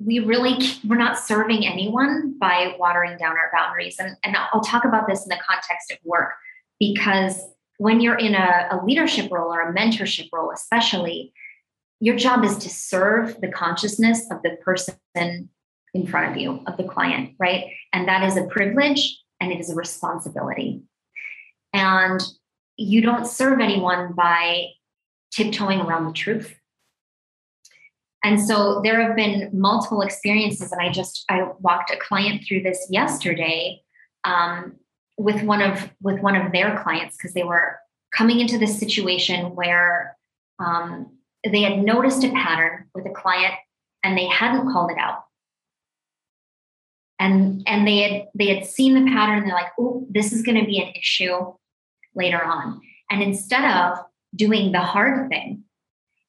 [0.00, 3.96] we really we're not serving anyone by watering down our boundaries.
[3.98, 6.34] And, and i'll talk about this in the context of work
[6.78, 7.40] because
[7.78, 11.32] when you're in a, a leadership role or a mentorship role especially
[12.00, 14.94] your job is to serve the consciousness of the person
[15.94, 17.64] in front of you of the client right?
[17.92, 20.82] And that is a privilege and it is a responsibility.
[21.72, 22.20] And
[22.76, 24.68] you don't serve anyone by
[25.32, 26.54] tiptoeing around the truth.
[28.24, 32.62] And so there have been multiple experiences, and I just I walked a client through
[32.62, 33.82] this yesterday
[34.24, 34.76] um,
[35.16, 37.78] with one of with one of their clients because they were
[38.12, 40.16] coming into this situation where
[40.58, 41.12] um,
[41.48, 43.54] they had noticed a pattern with a client
[44.02, 45.24] and they hadn't called it out
[47.18, 50.58] and and they had they had seen the pattern they're like oh this is going
[50.58, 51.52] to be an issue
[52.14, 53.98] later on and instead of
[54.34, 55.64] doing the hard thing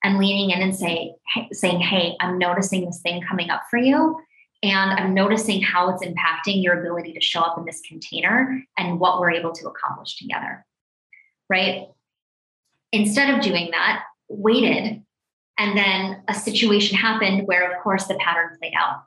[0.04, 1.16] and leaning in and say,
[1.52, 4.20] saying, Hey, I'm noticing this thing coming up for you.
[4.62, 9.00] And I'm noticing how it's impacting your ability to show up in this container and
[9.00, 10.66] what we're able to accomplish together.
[11.50, 11.88] Right.
[12.92, 15.02] Instead of doing that, waited.
[15.58, 19.04] And then a situation happened where, of course, the pattern played out.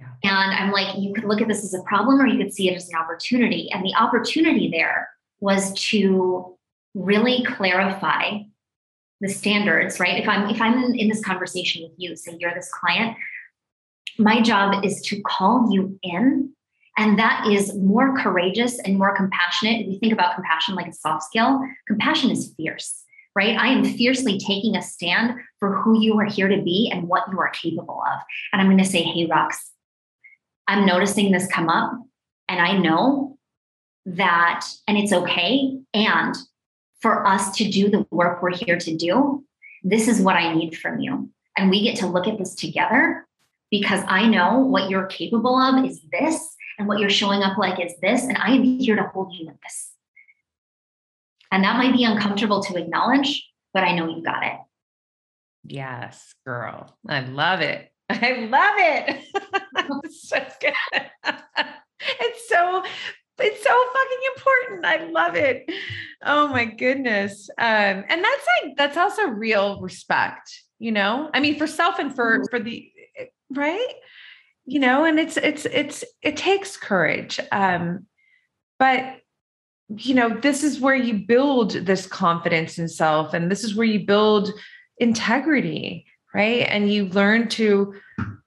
[0.00, 0.06] Yeah.
[0.22, 2.68] And I'm like, you could look at this as a problem or you could see
[2.68, 3.70] it as an opportunity.
[3.72, 5.08] And the opportunity there
[5.40, 6.56] was to
[6.94, 8.38] really clarify
[9.20, 10.20] the standards, right?
[10.20, 13.16] If I'm if I'm in, in this conversation with you, say you're this client,
[14.18, 16.54] my job is to call you in
[17.00, 19.80] and that is more courageous and more compassionate.
[19.80, 23.56] If you think about compassion like a soft skill, compassion is fierce, right?
[23.56, 27.24] I am fiercely taking a stand for who you are here to be and what
[27.32, 28.20] you are capable of.
[28.52, 29.54] And I'm going to say, hey, Rox,
[30.68, 31.92] I'm noticing this come up.
[32.48, 33.38] And I know
[34.06, 35.78] that, and it's okay.
[35.94, 36.34] And
[37.00, 39.44] for us to do the work we're here to do,
[39.82, 41.30] this is what I need from you.
[41.56, 43.26] And we get to look at this together
[43.70, 47.84] because I know what you're capable of is this, and what you're showing up like
[47.84, 48.24] is this.
[48.24, 49.92] And I am here to hold you in this.
[51.52, 54.58] And that might be uncomfortable to acknowledge, but I know you got it.
[55.64, 56.96] Yes, girl.
[57.08, 57.89] I love it.
[58.10, 60.12] I love it.
[60.12, 60.74] so good.
[62.20, 62.82] it's so
[63.38, 64.84] it's so fucking important.
[64.84, 65.70] I love it.
[66.24, 67.48] Oh my goodness.
[67.58, 71.30] Um, and that's like that's also real respect, you know?
[71.32, 72.44] I mean, for self and for mm-hmm.
[72.50, 72.90] for the
[73.50, 73.94] right?
[74.66, 77.40] You know, and it's it's it's it takes courage.
[77.50, 78.06] Um,
[78.78, 79.16] but
[79.96, 83.86] you know, this is where you build this confidence in self, and this is where
[83.86, 84.52] you build
[84.98, 86.66] integrity, right?
[86.68, 87.94] And you learn to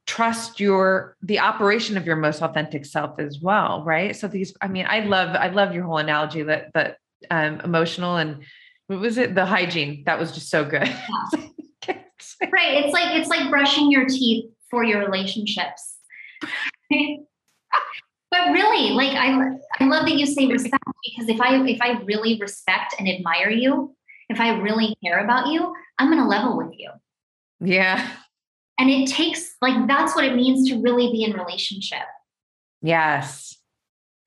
[0.05, 4.13] trust your the operation of your most authentic self as well right?
[4.15, 6.97] So these i mean i love i love your whole analogy that that
[7.31, 8.43] um emotional and
[8.88, 9.36] what was it?
[9.36, 10.03] The hygiene.
[10.05, 10.88] That was just so good.
[10.88, 11.39] Yeah.
[12.51, 12.84] right.
[12.84, 15.97] It's like it's like brushing your teeth for your relationships.
[18.31, 19.29] But really like i
[19.79, 23.51] i love that you say respect because if i if i really respect and admire
[23.51, 23.95] you
[24.27, 26.89] if i really care about you i'm going to level with you
[27.64, 28.09] yeah.
[28.80, 32.05] And it takes like that's what it means to really be in relationship.
[32.82, 33.57] Yes.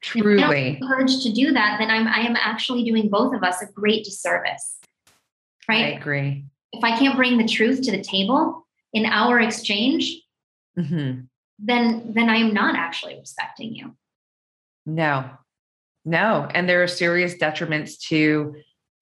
[0.02, 0.80] Truly.
[0.86, 4.04] courage to do that then i'm i am actually doing both of us a great
[4.04, 4.78] disservice.
[5.68, 5.84] Right?
[5.84, 6.44] i agree.
[6.72, 10.22] If i can't bring the truth to the table in our exchange
[10.78, 11.22] mm-hmm.
[11.58, 13.96] then then i am not actually respecting you.
[14.84, 15.28] No.
[16.04, 16.46] No.
[16.54, 18.54] And there are serious detriments to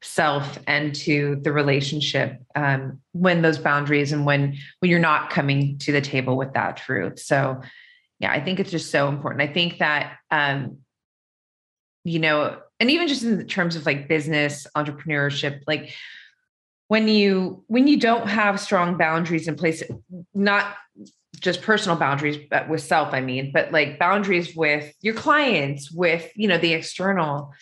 [0.05, 5.79] self and to the relationship um, when those boundaries and when when you're not coming
[5.79, 7.19] to the table with that truth.
[7.19, 7.61] So
[8.21, 9.43] yeah i think it's just so important.
[9.43, 10.79] I think that um
[12.05, 15.95] you know and even just in terms of like business entrepreneurship like
[16.89, 19.83] when you when you don't have strong boundaries in place
[20.35, 20.75] not
[21.41, 26.31] just personal boundaries but with self i mean but like boundaries with your clients with
[26.37, 27.53] you know the external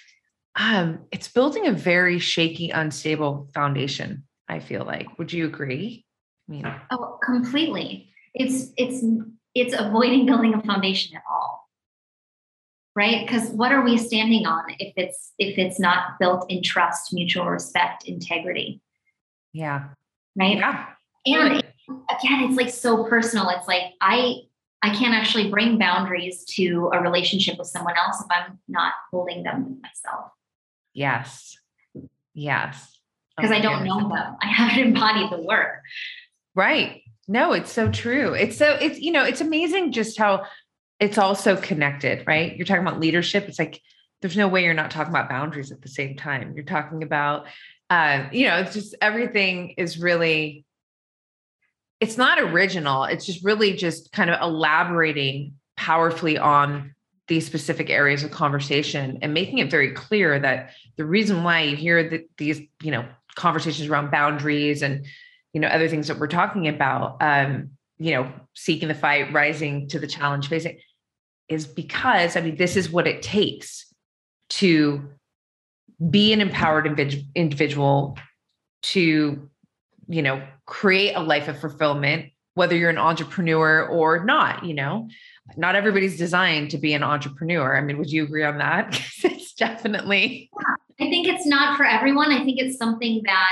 [0.56, 4.24] um, it's building a very shaky, unstable foundation.
[4.48, 5.18] I feel like.
[5.18, 6.04] Would you agree?
[6.48, 8.10] I mean, oh, completely.
[8.34, 9.04] It's it's
[9.54, 11.68] it's avoiding building a foundation at all,
[12.94, 13.26] right?
[13.26, 17.46] Because what are we standing on if it's if it's not built in trust, mutual
[17.46, 18.82] respect, integrity?
[19.52, 19.88] Yeah.
[20.36, 20.58] Right.
[20.58, 20.86] Yeah.
[21.26, 23.48] And again, it's like so personal.
[23.50, 24.40] It's like I
[24.82, 29.44] I can't actually bring boundaries to a relationship with someone else if I'm not holding
[29.44, 30.32] them with myself.
[30.92, 31.56] Yes.
[32.34, 32.98] Yes.
[33.36, 34.36] Because oh, I don't know them.
[34.40, 35.80] I haven't embodied the work.
[36.54, 37.02] Right.
[37.28, 38.34] No, it's so true.
[38.34, 40.44] It's so it's you know, it's amazing just how
[41.00, 42.54] it's all so connected, right?
[42.56, 43.48] You're talking about leadership.
[43.48, 43.80] It's like
[44.20, 46.52] there's no way you're not talking about boundaries at the same time.
[46.54, 47.46] You're talking about
[47.90, 50.64] uh, you know, it's just everything is really
[52.00, 53.04] it's not original.
[53.04, 56.94] It's just really just kind of elaborating powerfully on
[57.28, 61.76] these specific areas of conversation and making it very clear that the reason why you
[61.76, 65.06] hear the, these you know conversations around boundaries and
[65.52, 69.88] you know other things that we're talking about um you know seeking the fight rising
[69.88, 70.78] to the challenge facing
[71.48, 73.92] is because i mean this is what it takes
[74.48, 75.08] to
[76.10, 76.86] be an empowered
[77.34, 78.18] individual
[78.82, 79.48] to
[80.08, 85.08] you know create a life of fulfillment whether you're an entrepreneur or not you know
[85.56, 87.76] not everybody's designed to be an entrepreneur.
[87.76, 89.00] I mean, would you agree on that?
[89.24, 90.50] it's definitely.
[90.52, 92.32] Yeah, I think it's not for everyone.
[92.32, 93.50] I think it's something that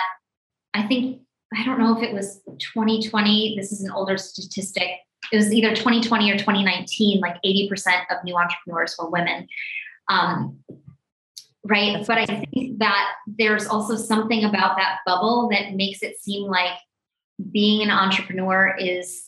[0.74, 1.22] I think,
[1.54, 2.40] I don't know if it was
[2.74, 3.56] 2020.
[3.56, 4.90] This is an older statistic.
[5.32, 9.46] It was either 2020 or 2019, like 80% of new entrepreneurs were women.
[10.08, 10.58] Um,
[11.64, 12.04] right.
[12.06, 16.78] But I think that there's also something about that bubble that makes it seem like
[17.50, 19.26] being an entrepreneur is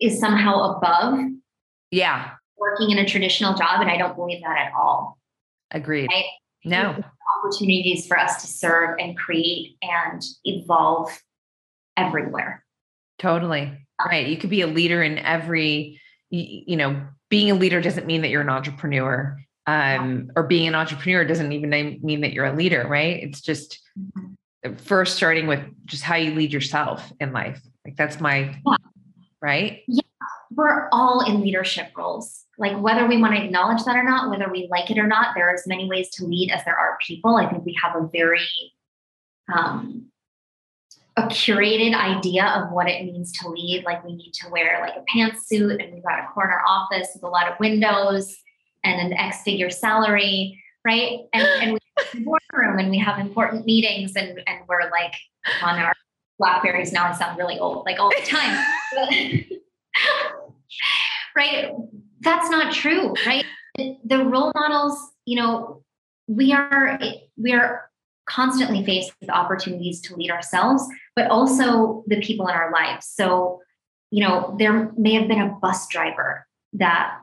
[0.00, 1.18] is somehow above
[1.90, 2.30] yeah.
[2.56, 3.80] Working in a traditional job.
[3.80, 5.18] And I don't believe that at all.
[5.70, 6.08] Agreed.
[6.10, 6.24] Right?
[6.64, 7.02] No.
[7.38, 11.10] Opportunities for us to serve and create and evolve
[11.96, 12.64] everywhere.
[13.18, 13.86] Totally.
[14.04, 14.26] Right.
[14.26, 18.28] You could be a leader in every, you know, being a leader doesn't mean that
[18.28, 19.38] you're an entrepreneur.
[19.66, 23.22] Um, or being an entrepreneur doesn't even mean that you're a leader, right?
[23.22, 24.76] It's just mm-hmm.
[24.76, 27.60] first starting with just how you lead yourself in life.
[27.84, 28.76] Like that's my yeah.
[29.42, 29.82] right.
[29.86, 30.00] Yeah
[30.54, 32.44] we're all in leadership roles.
[32.58, 35.34] Like whether we want to acknowledge that or not, whether we like it or not,
[35.34, 37.36] there are as many ways to lead as there are people.
[37.36, 38.48] I think we have a very
[39.52, 40.06] um,
[41.16, 43.84] a curated idea of what it means to lead.
[43.84, 47.22] Like we need to wear like a pantsuit, and we've got a corner office with
[47.22, 48.36] a lot of windows
[48.84, 51.20] and an X figure salary, right?
[51.32, 55.14] And, and we have a boardroom and we have important meetings, and and we're like
[55.62, 55.94] on our
[56.38, 56.92] Blackberries.
[56.92, 58.64] Now I sound really old, like all the time.
[61.38, 61.72] right?
[62.20, 63.44] That's not true, right?
[63.76, 65.84] The role models, you know,
[66.26, 66.98] we are
[67.36, 67.88] we are
[68.28, 70.82] constantly faced with opportunities to lead ourselves,
[71.14, 73.06] but also the people in our lives.
[73.06, 73.60] So,
[74.10, 77.20] you know, there may have been a bus driver that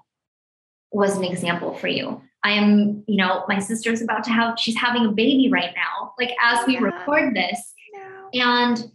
[0.92, 2.22] was an example for you.
[2.44, 6.14] I am, you know, my sister's about to have, she's having a baby right now,
[6.20, 6.82] like as we yeah.
[6.82, 7.74] record this.
[7.94, 8.30] No.
[8.34, 8.92] And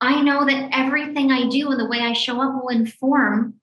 [0.00, 3.54] I know that everything I do and the way I show up will inform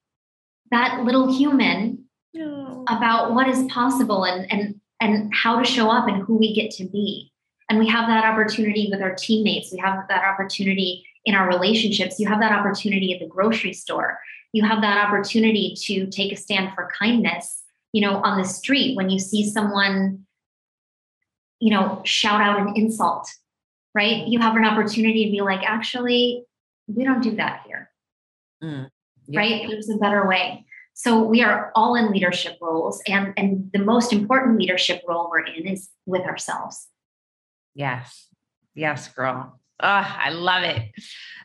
[0.71, 2.83] that little human no.
[2.89, 6.71] about what is possible and and and how to show up and who we get
[6.71, 7.31] to be.
[7.69, 9.71] And we have that opportunity with our teammates.
[9.71, 12.19] We have that opportunity in our relationships.
[12.19, 14.19] You have that opportunity at the grocery store.
[14.53, 17.63] you have that opportunity to take a stand for kindness
[17.95, 20.25] you know on the street when you see someone
[21.61, 23.25] you know shout out an insult
[23.93, 26.43] right you have an opportunity to be like actually
[26.87, 27.89] we don't do that here
[28.61, 28.89] mm,
[29.27, 29.39] yeah.
[29.39, 29.67] right?
[29.67, 30.65] There's a better way.
[30.93, 35.45] So we are all in leadership roles and and the most important leadership role we're
[35.45, 36.87] in is with ourselves.
[37.73, 38.27] Yes.
[38.73, 39.59] Yes girl.
[39.81, 40.89] Oh, i love it.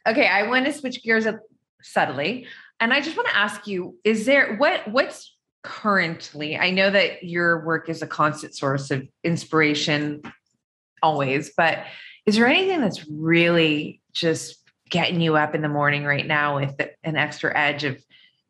[0.06, 1.40] Okay i want to switch gears up
[1.82, 2.46] subtly
[2.78, 7.22] and i just want to ask you is there what what's currently i know that
[7.24, 10.22] your work is a constant source of inspiration
[11.02, 11.84] always but
[12.26, 14.59] is there anything that's really just
[14.90, 16.74] getting you up in the morning right now with
[17.04, 18.02] an extra edge of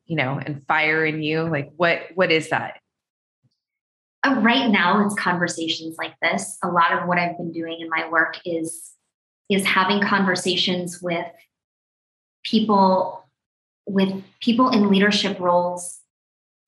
[0.07, 1.43] you know and fire in you?
[1.43, 2.81] Like what what is that?
[4.27, 6.59] Uh, right now it's conversations like this.
[6.63, 8.93] A lot of what i've been doing in my work is
[9.49, 11.27] is having conversations with
[12.45, 13.29] people
[13.87, 15.99] with people in leadership roles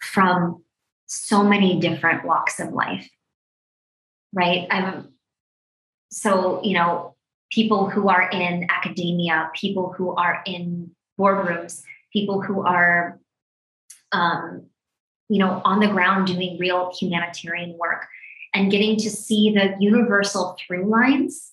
[0.01, 0.63] from
[1.07, 3.09] so many different walks of life.
[4.33, 4.67] Right?
[4.71, 5.13] I'm
[6.11, 7.12] so you know
[7.53, 11.83] people who are in academia people who are in boardrooms
[12.13, 13.21] people who are
[14.13, 14.67] um,
[15.29, 18.07] you know on the ground doing real humanitarian work
[18.55, 21.53] and getting to see the universal through lines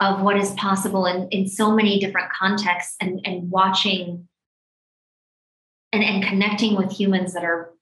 [0.00, 4.26] of what is possible in, in so many different contexts and, and watching
[5.92, 7.72] and, and connecting with humans that are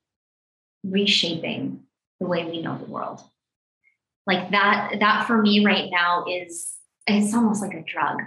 [0.84, 1.80] reshaping
[2.18, 3.22] the way we know the world.
[4.26, 6.74] Like that that for me right now is
[7.16, 8.18] it's almost like a drug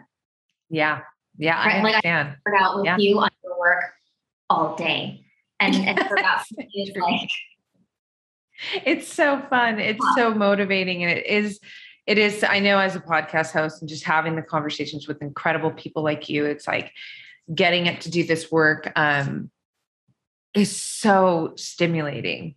[0.69, 1.01] yeah
[1.37, 1.75] yeah right?
[1.75, 2.29] I understand.
[2.29, 2.97] like i work out with yeah.
[2.97, 3.83] you on your work
[4.49, 5.25] all day
[5.59, 6.43] and and for that
[6.75, 7.29] is like
[8.85, 11.59] it's so fun it's so motivating and it is
[12.05, 15.71] it is i know as a podcast host and just having the conversations with incredible
[15.71, 16.91] people like you it's like
[17.53, 19.49] getting it to do this work um
[20.53, 22.55] is so stimulating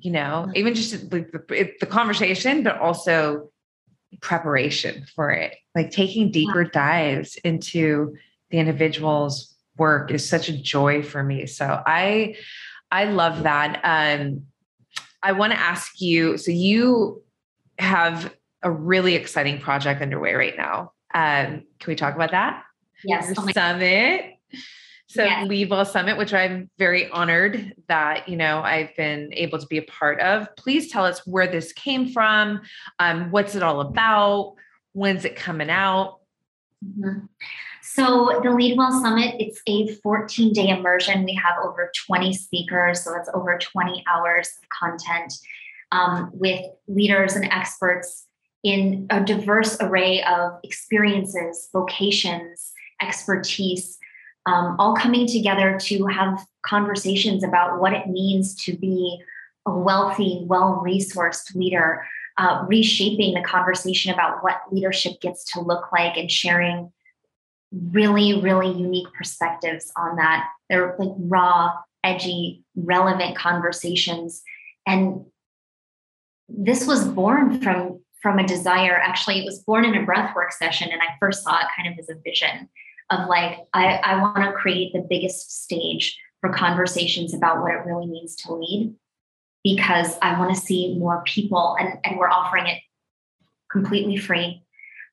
[0.00, 0.56] you know mm-hmm.
[0.56, 3.50] even just like the, the conversation but also
[4.20, 5.56] preparation for it.
[5.74, 8.16] Like taking deeper dives into
[8.50, 11.46] the individual's work is such a joy for me.
[11.46, 12.36] So i
[12.90, 13.80] i love that.
[13.82, 14.42] Um
[15.22, 17.22] i want to ask you so you
[17.78, 20.92] have a really exciting project underway right now.
[21.14, 22.62] Um can we talk about that?
[23.04, 24.34] Yes Your oh summit
[25.08, 25.46] so yes.
[25.46, 29.78] Lead Well Summit, which I'm very honored that you know I've been able to be
[29.78, 30.48] a part of.
[30.56, 32.62] Please tell us where this came from.
[32.98, 34.54] Um, what's it all about?
[34.92, 36.20] When's it coming out?
[36.84, 37.26] Mm-hmm.
[37.82, 41.24] So the Leadwell Summit, it's a 14 day immersion.
[41.24, 45.32] We have over 20 speakers, so it's over 20 hours of content
[45.92, 48.26] um, with leaders and experts
[48.64, 53.98] in a diverse array of experiences, vocations, expertise
[54.46, 59.20] um, all coming together to have conversations about what it means to be
[59.66, 62.06] a wealthy, well resourced leader,
[62.38, 66.92] uh, reshaping the conversation about what leadership gets to look like and sharing
[67.90, 70.48] really, really unique perspectives on that.
[70.70, 71.72] They're like raw,
[72.04, 74.42] edgy, relevant conversations.
[74.86, 75.26] And
[76.48, 80.88] this was born from from a desire actually it was born in a breathwork session
[80.90, 82.68] and i first saw it kind of as a vision
[83.10, 87.86] of like, I, I want to create the biggest stage for conversations about what it
[87.86, 88.94] really means to lead
[89.62, 92.80] because I want to see more people, and, and we're offering it
[93.70, 94.62] completely free.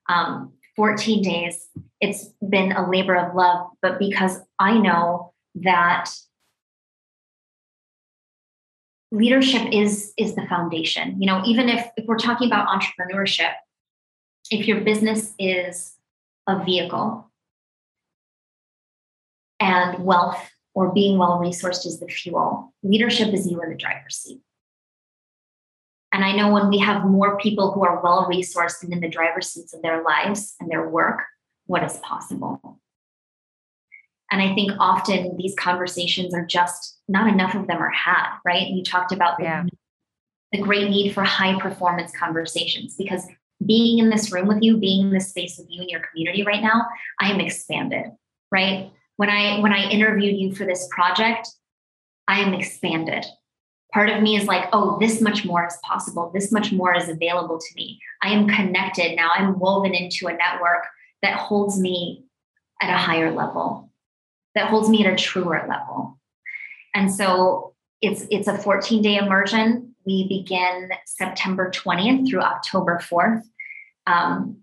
[0.08, 1.68] Um, 14 days.
[2.00, 6.10] It's been a labor of love, but because I know that
[9.14, 13.52] leadership is is the foundation you know even if, if we're talking about entrepreneurship
[14.50, 15.94] if your business is
[16.48, 17.30] a vehicle
[19.60, 22.72] and wealth or being well resourced is the fuel.
[22.82, 24.40] Leadership is you in the driver's seat.
[26.12, 29.08] And I know when we have more people who are well resourced and in the
[29.08, 31.22] driver's seats of their lives and their work,
[31.66, 32.78] what is possible?
[34.30, 38.68] And I think often these conversations are just not enough of them are had, right?
[38.68, 39.64] You talked about the, yeah.
[40.52, 43.26] the great need for high performance conversations because
[43.64, 46.42] being in this room with you, being in this space with you in your community
[46.42, 46.86] right now,
[47.20, 48.06] I am expanded,
[48.50, 48.92] right?
[49.16, 51.48] When I when I interviewed you for this project,
[52.28, 53.24] I am expanded.
[53.92, 56.30] Part of me is like, oh, this much more is possible.
[56.34, 58.00] This much more is available to me.
[58.22, 59.30] I am connected now.
[59.32, 60.84] I'm woven into a network
[61.22, 62.24] that holds me
[62.82, 63.90] at a higher level,
[64.56, 66.18] that holds me at a truer level.
[66.94, 69.94] And so it's it's a 14 day immersion.
[70.04, 73.42] We begin September 20th through October 4th.
[74.06, 74.58] Um,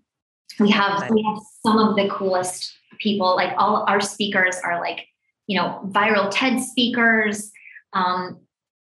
[0.60, 2.72] we have we have some of the coolest
[3.02, 5.06] people like all our speakers are like
[5.46, 7.50] you know, viral TED speakers,
[7.92, 8.40] um,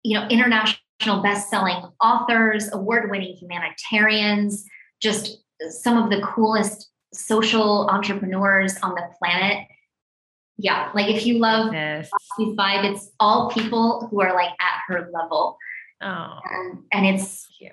[0.02, 4.64] you know, international best-selling authors, award-winning humanitarians,
[5.00, 5.38] just
[5.68, 9.66] some of the coolest social entrepreneurs on the planet.
[10.56, 11.70] Yeah, like if you love.
[11.70, 15.58] Philosophy Vibe, it's all people who are like at her level.
[16.00, 17.72] Oh, And, and it's cute.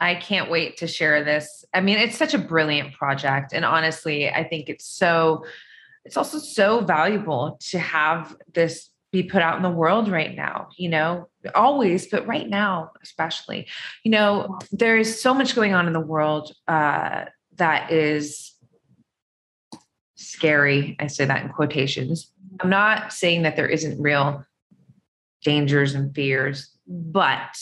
[0.00, 1.64] I can't wait to share this.
[1.74, 3.52] I mean, it's such a brilliant project.
[3.52, 5.44] And honestly, I think it's so,
[6.04, 10.68] it's also so valuable to have this be put out in the world right now,
[10.76, 13.66] you know, always, but right now, especially,
[14.04, 17.24] you know, there is so much going on in the world uh,
[17.56, 18.52] that is
[20.14, 20.96] scary.
[21.00, 22.30] I say that in quotations.
[22.60, 24.44] I'm not saying that there isn't real
[25.42, 27.56] dangers and fears, but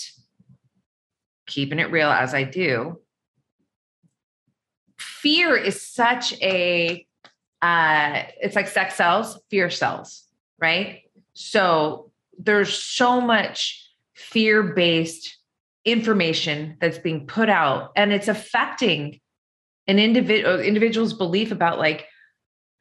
[1.49, 3.01] keeping it real as I do,
[4.99, 7.05] fear is such a
[7.61, 10.25] uh it's like sex sells, fear sells,
[10.61, 11.03] right?
[11.35, 13.85] So there's so much
[14.15, 15.37] fear-based
[15.85, 19.21] information that's being put out and it's affecting
[19.89, 22.07] an individual individual's belief about like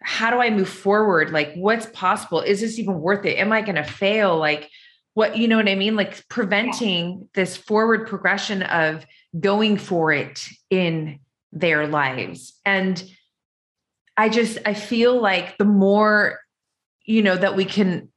[0.02, 1.32] how do I move forward?
[1.32, 2.42] Like what's possible?
[2.42, 3.38] Is this even worth it?
[3.38, 4.38] Am I going to fail?
[4.38, 4.70] Like
[5.18, 5.96] what you know what I mean?
[5.96, 9.04] Like preventing this forward progression of
[9.40, 11.18] going for it in
[11.52, 12.54] their lives.
[12.64, 13.04] And
[14.16, 16.38] I just I feel like the more
[17.04, 18.10] you know that we can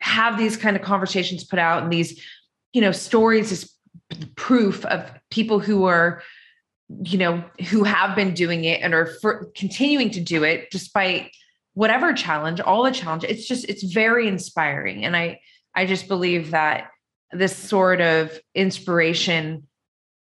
[0.00, 2.24] have these kind of conversations put out and these
[2.72, 3.70] you know stories is
[4.34, 6.22] proof of people who are
[7.04, 11.30] you know who have been doing it and are for continuing to do it despite
[11.74, 15.38] whatever challenge all the challenge it's just it's very inspiring and i
[15.74, 16.90] i just believe that
[17.32, 19.66] this sort of inspiration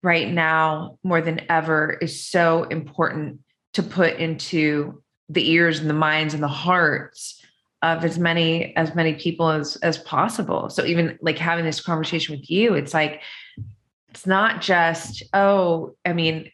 [0.04, 3.40] right now more than ever is so important
[3.74, 7.42] to put into the ears and the minds and the hearts
[7.82, 10.70] of as many as many people as as possible.
[10.70, 13.22] So even like having this conversation with you it's like
[14.12, 16.52] it's not just oh i mean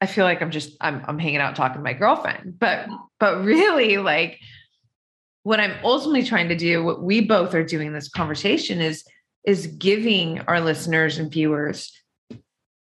[0.00, 2.86] i feel like i'm just i'm i'm hanging out talking to my girlfriend but
[3.18, 4.38] but really like
[5.42, 9.04] what i'm ultimately trying to do what we both are doing in this conversation is
[9.44, 11.92] is giving our listeners and viewers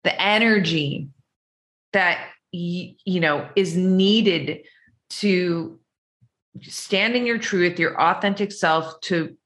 [0.04, 1.08] the energy
[1.92, 4.60] that you know is needed
[5.08, 5.78] to
[6.60, 9.36] stand in your truth your authentic self to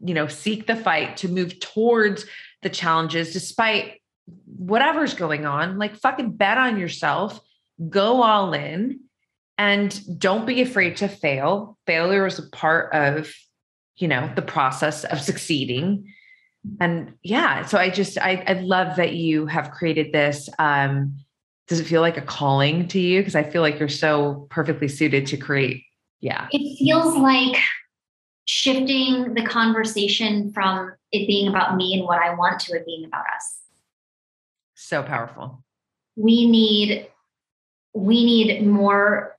[0.00, 2.26] you know seek the fight to move towards
[2.62, 4.00] the challenges despite
[4.46, 5.78] whatever's going on.
[5.78, 7.40] Like fucking bet on yourself.
[7.88, 9.00] Go all in
[9.58, 11.78] and don't be afraid to fail.
[11.86, 13.32] Failure is a part of
[13.96, 16.12] you know the process of succeeding.
[16.80, 21.14] And yeah so i just i, I love that you have created this um
[21.68, 23.20] does it feel like a calling to you?
[23.20, 25.82] Because i feel like you're so perfectly suited to create.
[26.20, 26.48] Yeah.
[26.52, 27.58] It feels like
[28.46, 33.04] shifting the conversation from it being about me and what I want to it being
[33.04, 33.60] about us.
[34.74, 35.62] so powerful.
[36.16, 37.08] We need
[37.94, 39.33] we need more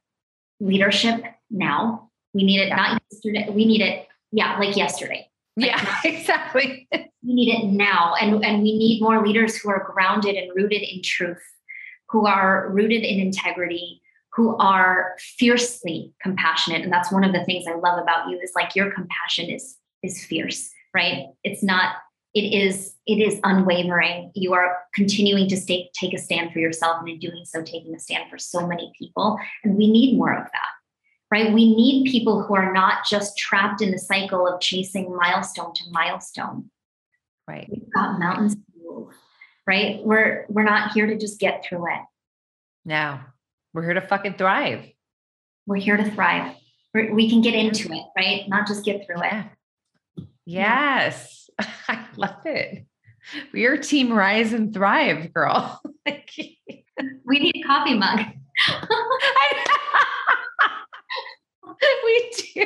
[0.59, 2.09] leadership now.
[2.33, 3.47] We need it not yesterday.
[3.49, 5.29] We need it, yeah, like yesterday.
[5.55, 8.13] yeah exactly We need it now.
[8.19, 11.43] And, and we need more leaders who are grounded and rooted in truth,
[12.09, 14.01] who are rooted in integrity,
[14.33, 16.81] who are fiercely compassionate.
[16.81, 19.77] And that's one of the things I love about you is like your compassion is
[20.03, 21.27] is fierce, right?
[21.43, 21.95] It's not,
[22.35, 24.31] it is, it is unwavering.
[24.35, 27.95] You are continuing to stay, take a stand for yourself and in doing so, taking
[27.95, 29.39] a stand for so many people.
[29.63, 30.71] And we need more of that.
[31.31, 31.51] Right.
[31.51, 35.83] We need people who are not just trapped in the cycle of chasing milestone to
[35.89, 36.69] milestone.
[37.47, 37.67] Right.
[37.69, 39.13] We've got mountains to move
[39.67, 40.03] right?
[40.03, 42.01] We're we're not here to just get through it.
[42.85, 43.25] Now
[43.73, 44.85] we're here to fucking thrive.
[45.65, 46.55] We're here to thrive.
[46.93, 48.47] We're, we can get into it right?
[48.47, 49.45] Not just get through it
[50.45, 51.49] yes
[51.87, 52.85] i love it
[53.53, 58.21] we are team rise and thrive girl we need a coffee mug
[62.03, 62.65] we do.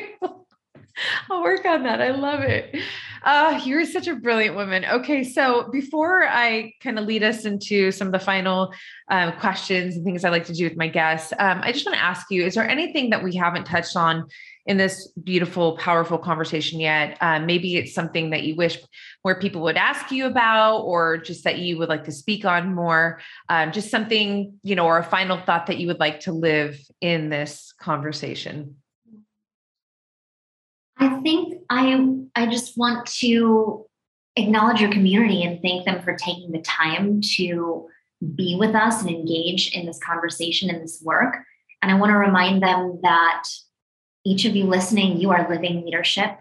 [1.30, 2.02] I'll work on that.
[2.02, 2.76] I love it.
[3.24, 4.86] Uh, you're such a brilliant woman.
[4.86, 8.74] Okay, so before I kind of lead us into some of the final
[9.10, 11.98] um, questions and things I like to do with my guests, um, I just want
[11.98, 14.28] to ask you: Is there anything that we haven't touched on
[14.66, 17.18] in this beautiful, powerful conversation yet?
[17.22, 18.78] Um, maybe it's something that you wish
[19.24, 22.74] more people would ask you about, or just that you would like to speak on
[22.74, 23.20] more.
[23.50, 26.80] Um, just something, you know, or a final thought that you would like to live
[27.02, 28.76] in this conversation.
[31.00, 33.86] i think i i just want to
[34.36, 37.88] acknowledge your community and thank them for taking the time to
[38.36, 41.38] be with us and engage in this conversation and this work
[41.82, 43.44] and i want to remind them that
[44.30, 46.38] each of you listening you are living leadership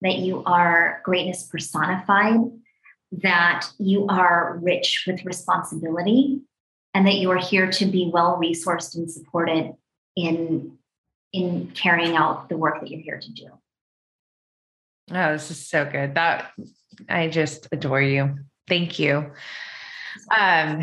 [0.00, 2.36] that you are greatness personified,
[3.12, 6.40] that you are rich with responsibility,
[6.94, 9.72] and that you are here to be well resourced and supported
[10.16, 10.76] in
[11.32, 13.48] in carrying out the work that you're here to do.
[15.10, 16.14] Oh, this is so good.
[16.14, 16.52] That
[17.08, 18.38] I just adore you.
[18.66, 19.30] Thank you.
[20.36, 20.82] Um,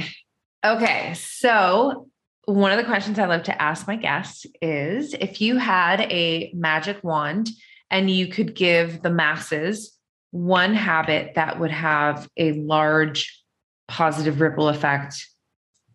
[0.64, 2.08] okay, so
[2.46, 6.52] one of the questions I love to ask my guests is if you had a
[6.54, 7.50] magic wand
[7.90, 9.98] and you could give the masses
[10.32, 13.42] one habit that would have a large
[13.88, 15.28] positive ripple effect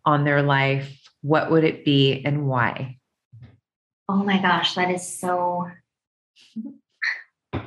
[0.05, 2.97] on their life, what would it be and why?
[4.09, 5.69] Oh my gosh, that is so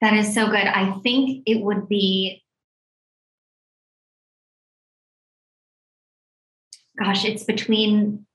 [0.00, 0.66] that is so good.
[0.66, 2.43] I think it would be
[6.98, 8.26] gosh, it's between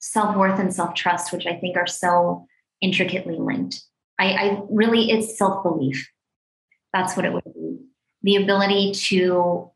[0.00, 2.46] self-worth and self-trust, which I think are so
[2.80, 3.82] intricately linked.
[4.18, 6.08] I, I really it's self-belief.
[6.92, 7.78] That's what it would be.
[8.22, 9.70] The ability to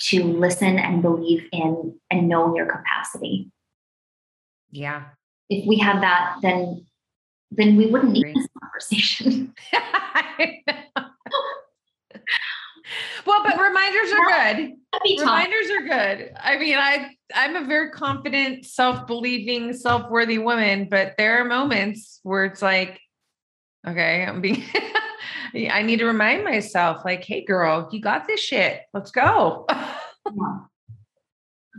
[0.00, 3.50] to listen and believe in and know your capacity.
[4.70, 5.04] Yeah.
[5.48, 6.86] If we had that, then
[7.50, 9.54] then we wouldn't need this conversation.
[13.26, 14.72] well, but reminders are good.
[15.18, 16.32] Reminders are good.
[16.38, 22.44] I mean, I I'm a very confident, self-believing, self-worthy woman, but there are moments where
[22.44, 23.00] it's like,
[23.86, 24.62] okay, I'm being
[25.54, 28.82] I need to remind myself, like, hey girl, you got this shit.
[28.92, 29.66] Let's go.
[29.68, 30.58] yeah.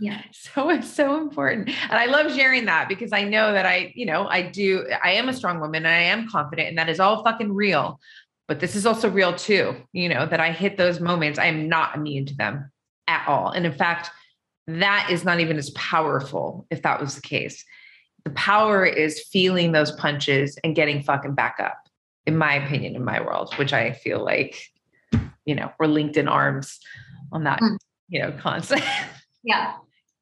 [0.02, 0.22] yeah.
[0.32, 1.70] So it's so important.
[1.70, 5.12] And I love sharing that because I know that I, you know, I do, I
[5.12, 8.00] am a strong woman and I am confident and that is all fucking real.
[8.48, 11.40] But this is also real too, you know, that I hit those moments.
[11.40, 12.72] I am not immune to them
[13.08, 13.50] at all.
[13.50, 14.12] And in fact,
[14.68, 17.64] that is not even as powerful if that was the case.
[18.24, 21.88] The power is feeling those punches and getting fucking back up,
[22.26, 24.60] in my opinion, in my world, which I feel like,
[25.46, 26.80] you know, we're linked in arms
[27.32, 27.78] on that, mm.
[28.10, 28.84] you know, concept.
[29.48, 29.74] Yeah.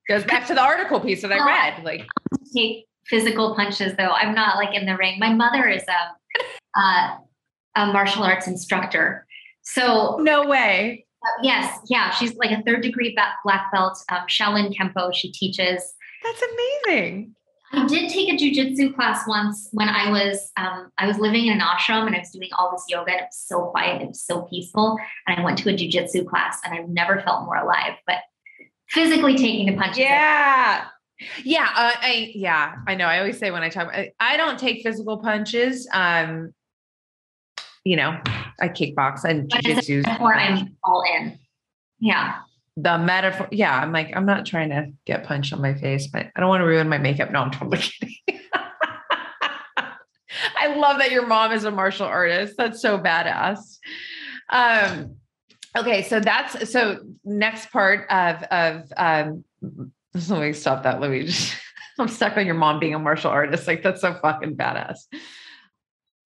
[0.09, 1.81] Goes back to the article piece that I read.
[1.85, 2.05] Like
[2.53, 4.11] take physical punches though.
[4.11, 5.17] I'm not like in the ring.
[5.17, 7.17] My mother is a, a,
[7.75, 9.25] a martial arts instructor.
[9.61, 11.05] So no way.
[11.23, 13.97] Uh, yes, yeah, she's like a third degree black belt.
[14.09, 15.13] Um, Shaolin Kempo.
[15.13, 15.93] She teaches.
[16.23, 16.43] That's
[16.85, 17.35] amazing.
[17.75, 21.53] I did take a jujitsu class once when I was um, I was living in
[21.53, 24.09] an ashram and I was doing all this yoga and it was so quiet, it
[24.09, 24.97] was so peaceful.
[25.27, 27.93] And I went to a jujitsu class and I've never felt more alive.
[28.05, 28.17] But
[28.89, 29.99] physically taking the punches.
[29.99, 30.85] Yeah.
[31.43, 33.05] Yeah, uh, I yeah, I know.
[33.05, 35.87] I always say when I talk, I, I don't take physical punches.
[35.93, 36.53] Um,
[37.84, 38.19] you know,
[38.61, 40.19] I kickbox and jujitsu.
[40.19, 41.38] Or I'm all in.
[41.99, 42.39] Yeah.
[42.76, 43.77] The metaphor, yeah.
[43.77, 46.61] I'm like, I'm not trying to get punched on my face, but I don't want
[46.61, 47.31] to ruin my makeup.
[47.31, 48.15] No, I'm totally kidding.
[50.57, 52.55] I love that your mom is a martial artist.
[52.57, 53.77] That's so badass.
[54.49, 55.18] Um,
[55.76, 59.43] Okay, so that's so next part of of um
[60.30, 61.01] let me stop that.
[61.01, 61.55] Let me just
[61.99, 63.68] I'm stuck on your mom being a martial artist.
[63.68, 64.99] Like that's so fucking badass.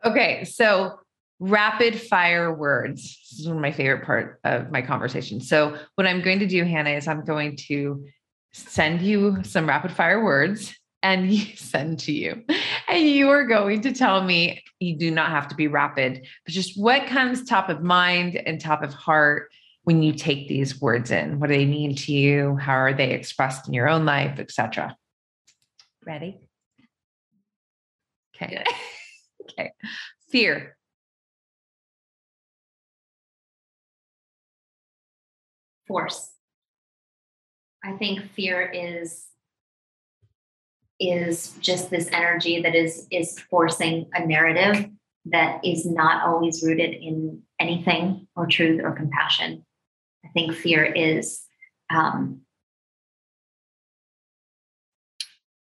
[0.04, 1.00] Okay, so
[1.40, 3.04] rapid fire words.
[3.30, 5.40] This is one of my favorite part of my conversation.
[5.42, 8.06] So what I'm going to do, Hannah, is I'm going to
[8.54, 12.44] send you some rapid fire words and you send to you.
[12.88, 16.54] And you are going to tell me you do not have to be rapid, but
[16.54, 19.50] just what comes top of mind and top of heart
[19.84, 21.40] when you take these words in.
[21.40, 22.58] What do they mean to you?
[22.58, 24.96] How are they expressed in your own life, etc.
[26.06, 26.40] Ready?
[28.36, 28.64] Okay.
[29.44, 29.72] okay.
[30.30, 30.77] Fear.
[35.88, 36.32] Force.
[37.84, 39.26] I think fear is
[41.00, 44.90] is just this energy that is is forcing a narrative
[45.26, 49.66] that is not always rooted in anything or truth or compassion.
[50.26, 51.44] I think fear is
[51.90, 52.42] um,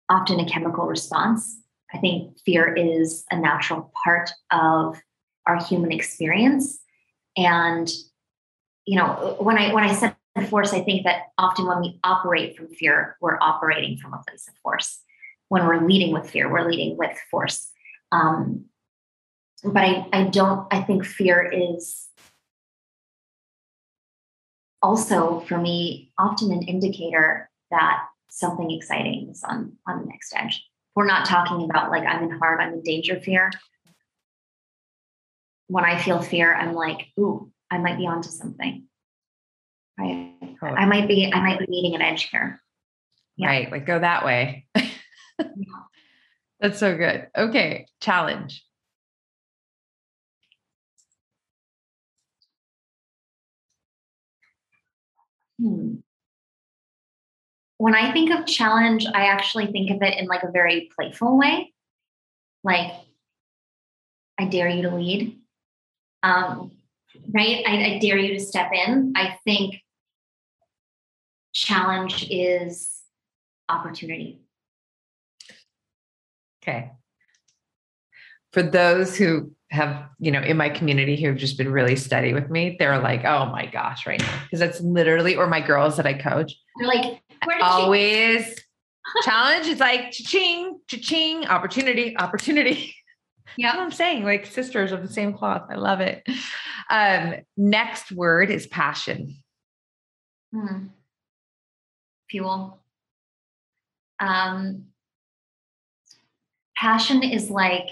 [0.09, 1.59] often a chemical response.
[1.93, 4.99] I think fear is a natural part of
[5.45, 6.79] our human experience.
[7.37, 7.89] And
[8.85, 12.57] you know, when I when I said force, I think that often when we operate
[12.57, 14.99] from fear, we're operating from a place of force
[15.49, 17.69] when we're leading with fear, we're leading with force.
[18.11, 18.65] Um,
[19.63, 22.07] but I, I don't, I think fear is
[24.81, 30.65] also for me often an indicator that something exciting is on, on the next edge.
[30.95, 33.51] We're not talking about like I'm in harm, I'm in danger fear.
[35.67, 38.85] When I feel fear, I'm like, ooh, I might be onto something.
[39.99, 40.77] Totally.
[40.77, 42.61] I might be I might be needing an edge here.
[43.35, 43.47] Yeah.
[43.47, 43.71] Right.
[43.71, 44.65] Like go that way.
[46.59, 47.27] That's so good.
[47.35, 47.87] Okay.
[47.99, 48.63] Challenge.
[55.59, 55.95] Hmm.
[57.77, 61.37] When I think of challenge, I actually think of it in like a very playful
[61.37, 61.73] way.
[62.63, 62.93] Like,
[64.39, 65.37] I dare you to lead.
[66.21, 66.71] Um,
[67.33, 67.63] right?
[67.67, 69.13] I, I dare you to step in.
[69.17, 69.82] I think
[71.53, 73.01] challenge is
[73.69, 74.41] opportunity.
[76.61, 76.91] Okay.
[78.51, 82.33] For those who have, you know, in my community who have just been really steady
[82.33, 84.39] with me, they're like, oh my gosh, right now.
[84.43, 86.53] Because that's literally, or my girls that I coach.
[86.77, 88.55] They're like, where did always
[89.23, 92.95] challenge is like cha-ching, cha-ching, opportunity, opportunity.
[93.55, 95.67] Yeah, I'm saying like sisters of the same cloth.
[95.69, 96.27] I love it.
[96.89, 99.37] Um, next word is passion.
[100.51, 100.87] Hmm.
[102.33, 102.79] Fuel.
[104.19, 104.85] Um,
[106.75, 107.89] passion is like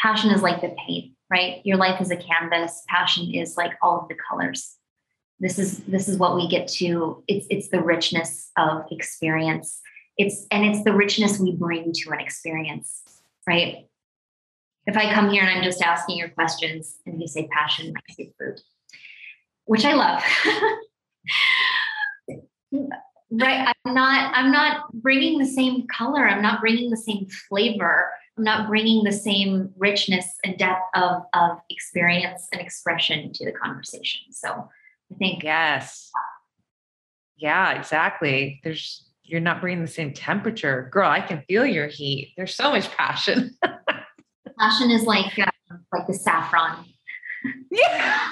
[0.00, 1.60] passion is like the paint, right?
[1.64, 2.84] Your life is a canvas.
[2.88, 4.76] Passion is like all of the colors.
[5.40, 7.24] This is this is what we get to.
[7.26, 9.80] It's it's the richness of experience.
[10.16, 13.02] It's and it's the richness we bring to an experience,
[13.44, 13.88] right?
[14.86, 18.12] If I come here and I'm just asking your questions and you say passion, I
[18.12, 18.60] say fruit,
[19.64, 20.22] which I love.
[23.30, 28.10] right i'm not i'm not bringing the same color i'm not bringing the same flavor
[28.36, 33.52] i'm not bringing the same richness and depth of of experience and expression to the
[33.52, 34.68] conversation so
[35.12, 36.10] i think yes.
[37.36, 42.32] Yeah exactly there's you're not bringing the same temperature girl i can feel your heat
[42.36, 43.56] there's so much passion.
[44.58, 45.46] Passion is like uh,
[45.92, 46.84] like the saffron.
[47.70, 48.20] Yeah.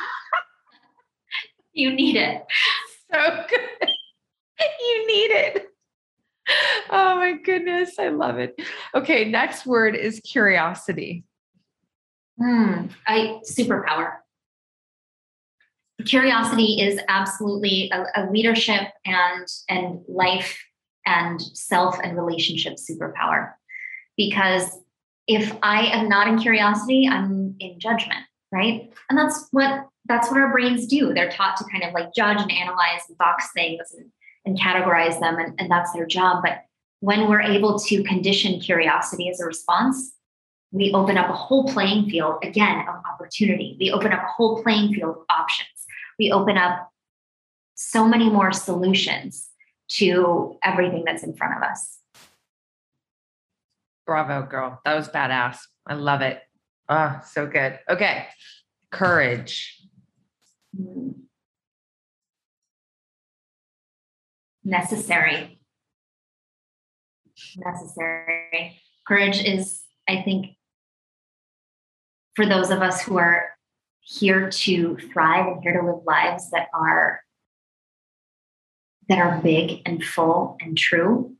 [1.74, 2.44] You need it.
[3.10, 3.88] So good
[4.80, 5.68] you need it.
[6.90, 7.98] Oh my goodness.
[7.98, 8.60] I love it.
[8.94, 9.24] Okay.
[9.24, 11.24] Next word is curiosity.
[12.38, 12.86] Hmm.
[13.06, 14.16] I superpower.
[16.04, 20.58] Curiosity is absolutely a, a leadership and and life
[21.06, 23.52] and self and relationship superpower.
[24.16, 24.78] Because
[25.28, 28.20] if I am not in curiosity, I'm in judgment,
[28.50, 28.92] right?
[29.08, 31.14] And that's what that's what our brains do.
[31.14, 34.10] They're taught to kind of like judge and analyze and box things and
[34.44, 36.42] and categorize them, and, and that's their job.
[36.42, 36.64] But
[37.00, 40.12] when we're able to condition curiosity as a response,
[40.70, 43.76] we open up a whole playing field again of opportunity.
[43.78, 45.68] We open up a whole playing field of options.
[46.18, 46.90] We open up
[47.74, 49.48] so many more solutions
[49.88, 51.98] to everything that's in front of us.
[54.06, 54.80] Bravo, girl.
[54.84, 55.58] That was badass.
[55.86, 56.40] I love it.
[56.88, 57.78] Oh, so good.
[57.88, 58.26] Okay.
[58.90, 59.80] Courage.
[60.78, 61.14] Mm.
[64.64, 65.58] Necessary.
[67.56, 68.80] Necessary.
[69.06, 70.56] Courage is, I think,
[72.34, 73.50] for those of us who are
[74.00, 77.20] here to thrive and here to live lives that are
[79.08, 81.36] that are big and full and true.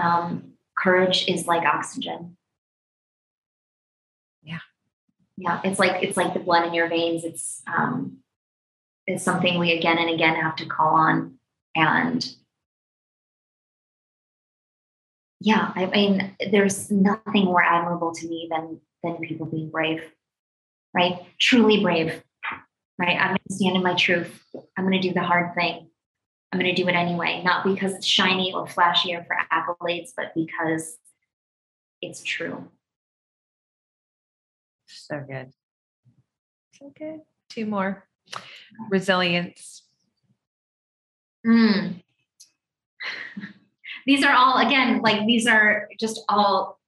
[0.00, 2.36] Um, courage is like oxygen.
[4.42, 4.58] Yeah,
[5.36, 5.60] yeah.
[5.64, 7.24] It's like it's like the blood in your veins.
[7.24, 8.18] It's um,
[9.06, 11.38] it's something we again and again have to call on
[11.74, 12.34] and
[15.40, 20.02] yeah, I mean, there's nothing more admirable to me than than people being brave,
[20.94, 21.20] right?
[21.40, 22.22] Truly brave,
[22.98, 23.18] right?
[23.18, 24.38] I'm going to stand in my truth.
[24.76, 25.88] I'm going to do the hard thing.
[26.52, 30.10] I'm going to do it anyway, not because it's shiny or flashy or for accolades,
[30.14, 30.98] but because
[32.02, 32.68] it's true.
[34.86, 35.52] So good.
[36.78, 37.20] So good.
[37.48, 38.06] Two more.
[38.90, 39.84] Resilience.
[41.46, 42.02] Mm
[44.06, 46.80] these are all again like these are just all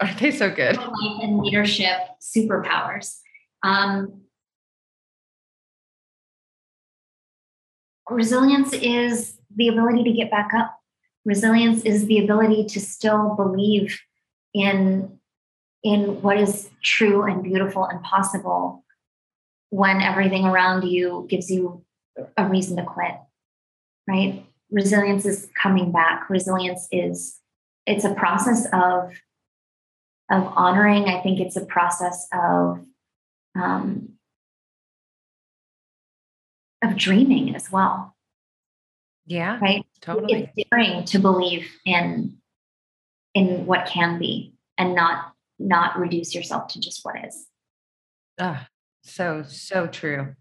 [0.00, 0.76] are they so good?
[0.76, 3.18] life and leadership superpowers.
[3.62, 4.22] Um,
[8.10, 10.78] resilience is the ability to get back up.
[11.24, 13.98] Resilience is the ability to still believe
[14.52, 15.18] in
[15.82, 18.84] in what is true and beautiful and possible
[19.70, 21.84] when everything around you gives you
[22.36, 23.14] a reason to quit
[24.08, 26.28] right resilience is coming back.
[26.28, 27.38] Resilience is
[27.86, 29.12] it's a process of
[30.30, 31.04] of honoring.
[31.04, 32.84] I think it's a process of
[33.54, 34.14] um,
[36.82, 38.14] of dreaming as well.
[39.26, 39.84] Yeah right?
[40.00, 40.50] totally.
[40.56, 42.38] It's daring to believe in
[43.34, 47.46] in what can be and not not reduce yourself to just what is.
[48.38, 48.66] Ah
[49.02, 50.34] so so true.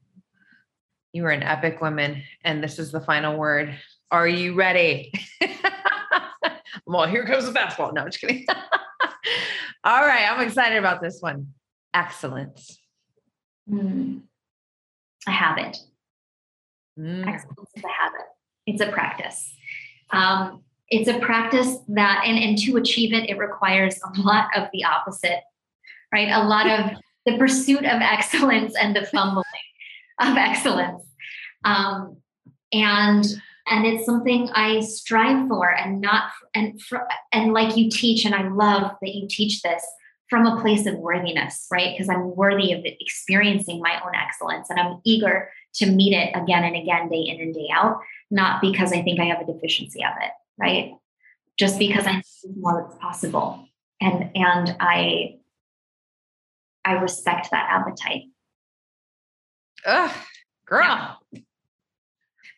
[1.11, 3.77] You are an epic woman and this is the final word
[4.13, 5.11] are you ready?
[6.85, 7.91] well, here comes the fastball.
[7.93, 8.45] No, I'm just kidding.
[9.83, 11.47] All right, I'm excited about this one.
[11.95, 12.79] Excellence.
[13.69, 14.21] Mm,
[15.27, 15.77] I have it.
[16.97, 17.27] Mm.
[17.27, 18.27] Excellence is a habit.
[18.67, 19.51] It's a practice.
[20.11, 24.67] Um, it's a practice that, and, and to achieve it, it requires a lot of
[24.73, 25.41] the opposite,
[26.13, 26.29] right?
[26.29, 29.43] A lot of the pursuit of excellence and the fumbling
[30.21, 31.01] of excellence.
[31.65, 32.17] Um,
[32.71, 33.25] and
[33.67, 38.35] and it's something I strive for and not and for, and like you teach and
[38.35, 39.85] I love that you teach this
[40.29, 41.93] from a place of worthiness, right?
[41.93, 46.63] Because I'm worthy of experiencing my own excellence and I'm eager to meet it again
[46.63, 47.99] and again, day in and day out,
[48.31, 50.93] not because I think I have a deficiency of it, right?
[51.57, 53.65] Just because I know it's possible.
[54.01, 55.35] And and I
[56.83, 58.23] I respect that appetite.
[59.85, 60.11] Ugh,
[60.65, 61.19] girl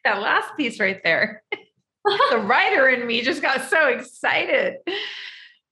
[0.06, 1.44] that last piece right there.
[2.32, 4.78] the writer in me just got so excited.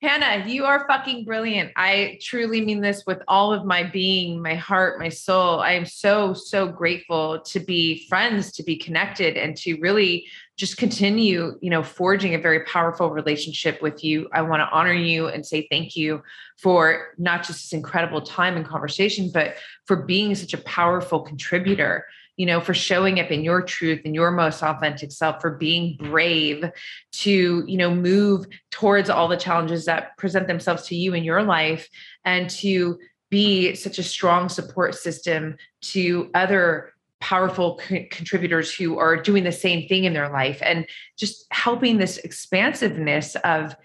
[0.01, 1.71] Hannah, you are fucking brilliant.
[1.77, 5.61] I truly mean this with all of my being, my heart, my soul.
[5.61, 10.27] I am so, so grateful to be friends, to be connected, and to really
[10.57, 14.27] just continue, you know, forging a very powerful relationship with you.
[14.33, 16.21] I want to honor you and say thank you
[16.57, 19.55] for not just this incredible time and conversation, but
[19.85, 22.05] for being such a powerful contributor
[22.37, 25.97] you know, for showing up in your truth and your most authentic self, for being
[25.97, 26.69] brave
[27.11, 31.43] to, you know, move towards all the challenges that present themselves to you in your
[31.43, 31.87] life
[32.25, 32.97] and to
[33.29, 39.51] be such a strong support system to other powerful co- contributors who are doing the
[39.51, 40.59] same thing in their life.
[40.63, 40.85] And
[41.17, 43.75] just helping this expansiveness of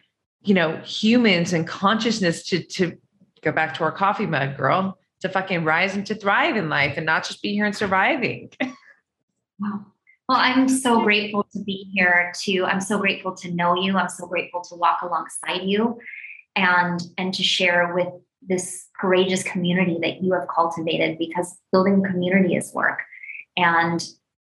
[0.43, 2.97] you know humans and consciousness to to
[3.43, 6.97] go back to our coffee mug girl to fucking rise and to thrive in life
[6.97, 8.51] and not just be here and surviving.
[9.59, 9.85] wow.
[10.29, 13.97] Well, I'm so grateful to be here to I'm so grateful to know you.
[13.97, 15.99] I'm so grateful to walk alongside you
[16.55, 18.09] and and to share with
[18.47, 23.01] this courageous community that you have cultivated because building community is work
[23.57, 24.07] and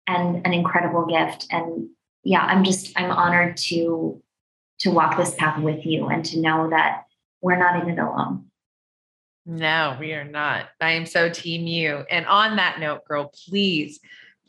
[0.08, 1.90] and an incredible gift and
[2.24, 4.22] yeah i'm just i'm honored to
[4.80, 7.06] to walk this path with you and to know that
[7.42, 8.46] we're not in it alone
[9.46, 10.70] no, we are not.
[10.80, 12.04] I am so team you.
[12.10, 14.00] And on that note, girl, please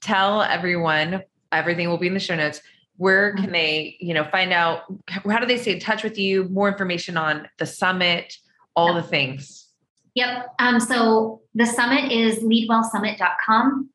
[0.00, 1.22] tell everyone
[1.52, 2.60] everything will be in the show notes.
[2.96, 6.44] Where can they, you know, find out how do they stay in touch with you?
[6.50, 8.34] More information on the summit,
[8.76, 9.68] all the things.
[10.14, 10.48] Yep.
[10.58, 13.88] Um, so the summit is leadwellsummit.com.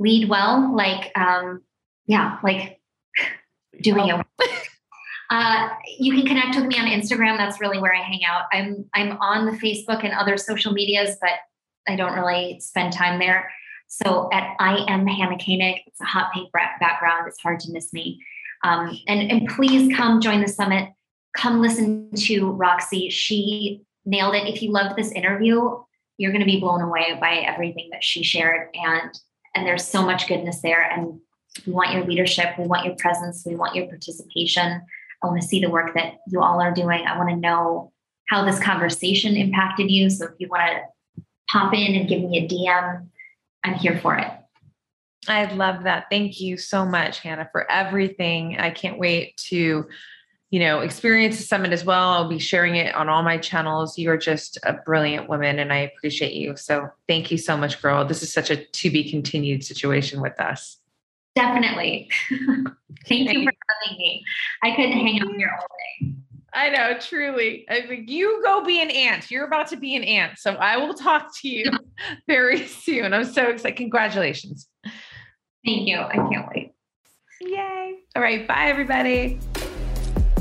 [0.00, 1.62] Lead well, like um,
[2.06, 2.80] yeah, like
[3.80, 4.26] doing it.
[5.30, 7.38] Uh, you can connect with me on Instagram.
[7.38, 8.44] That's really where I hang out.
[8.52, 11.30] I'm I'm on the Facebook and other social medias, but
[11.88, 13.50] I don't really spend time there.
[13.86, 15.82] So at I am Hannah Koenig.
[15.86, 17.28] It's a hot pink background.
[17.28, 18.20] It's hard to miss me.
[18.64, 20.90] Um, and and please come join the summit.
[21.36, 23.08] Come listen to Roxy.
[23.08, 24.48] She nailed it.
[24.48, 25.60] If you loved this interview,
[26.18, 28.68] you're going to be blown away by everything that she shared.
[28.74, 29.10] And
[29.54, 30.82] and there's so much goodness there.
[30.82, 31.20] And
[31.66, 32.58] we want your leadership.
[32.58, 33.44] We want your presence.
[33.46, 34.82] We want your participation.
[35.22, 37.06] I want to see the work that you all are doing.
[37.06, 37.92] I want to know
[38.28, 40.08] how this conversation impacted you.
[40.08, 40.62] So if you want
[41.16, 43.06] to pop in and give me a DM,
[43.64, 44.30] I'm here for it.
[45.28, 46.06] I love that.
[46.10, 48.58] Thank you so much, Hannah, for everything.
[48.58, 49.86] I can't wait to,
[50.50, 52.10] you know, experience the summit as well.
[52.10, 53.98] I'll be sharing it on all my channels.
[53.98, 56.56] You're just a brilliant woman and I appreciate you.
[56.56, 58.04] So thank you so much, girl.
[58.06, 60.79] This is such a to be continued situation with us.
[61.34, 62.10] Definitely.
[63.08, 63.52] Thank you for
[63.84, 64.24] having me.
[64.62, 65.66] I couldn't hang out here all
[66.00, 66.14] day.
[66.52, 67.64] I know, truly.
[67.68, 69.30] I think you go be an aunt.
[69.30, 70.38] You're about to be an aunt.
[70.38, 71.70] So I will talk to you
[72.26, 73.12] very soon.
[73.12, 73.76] I'm so excited.
[73.76, 74.68] Congratulations.
[75.64, 75.98] Thank you.
[75.98, 76.72] I can't wait.
[77.40, 77.96] Yay.
[78.16, 78.46] All right.
[78.46, 79.38] Bye, everybody.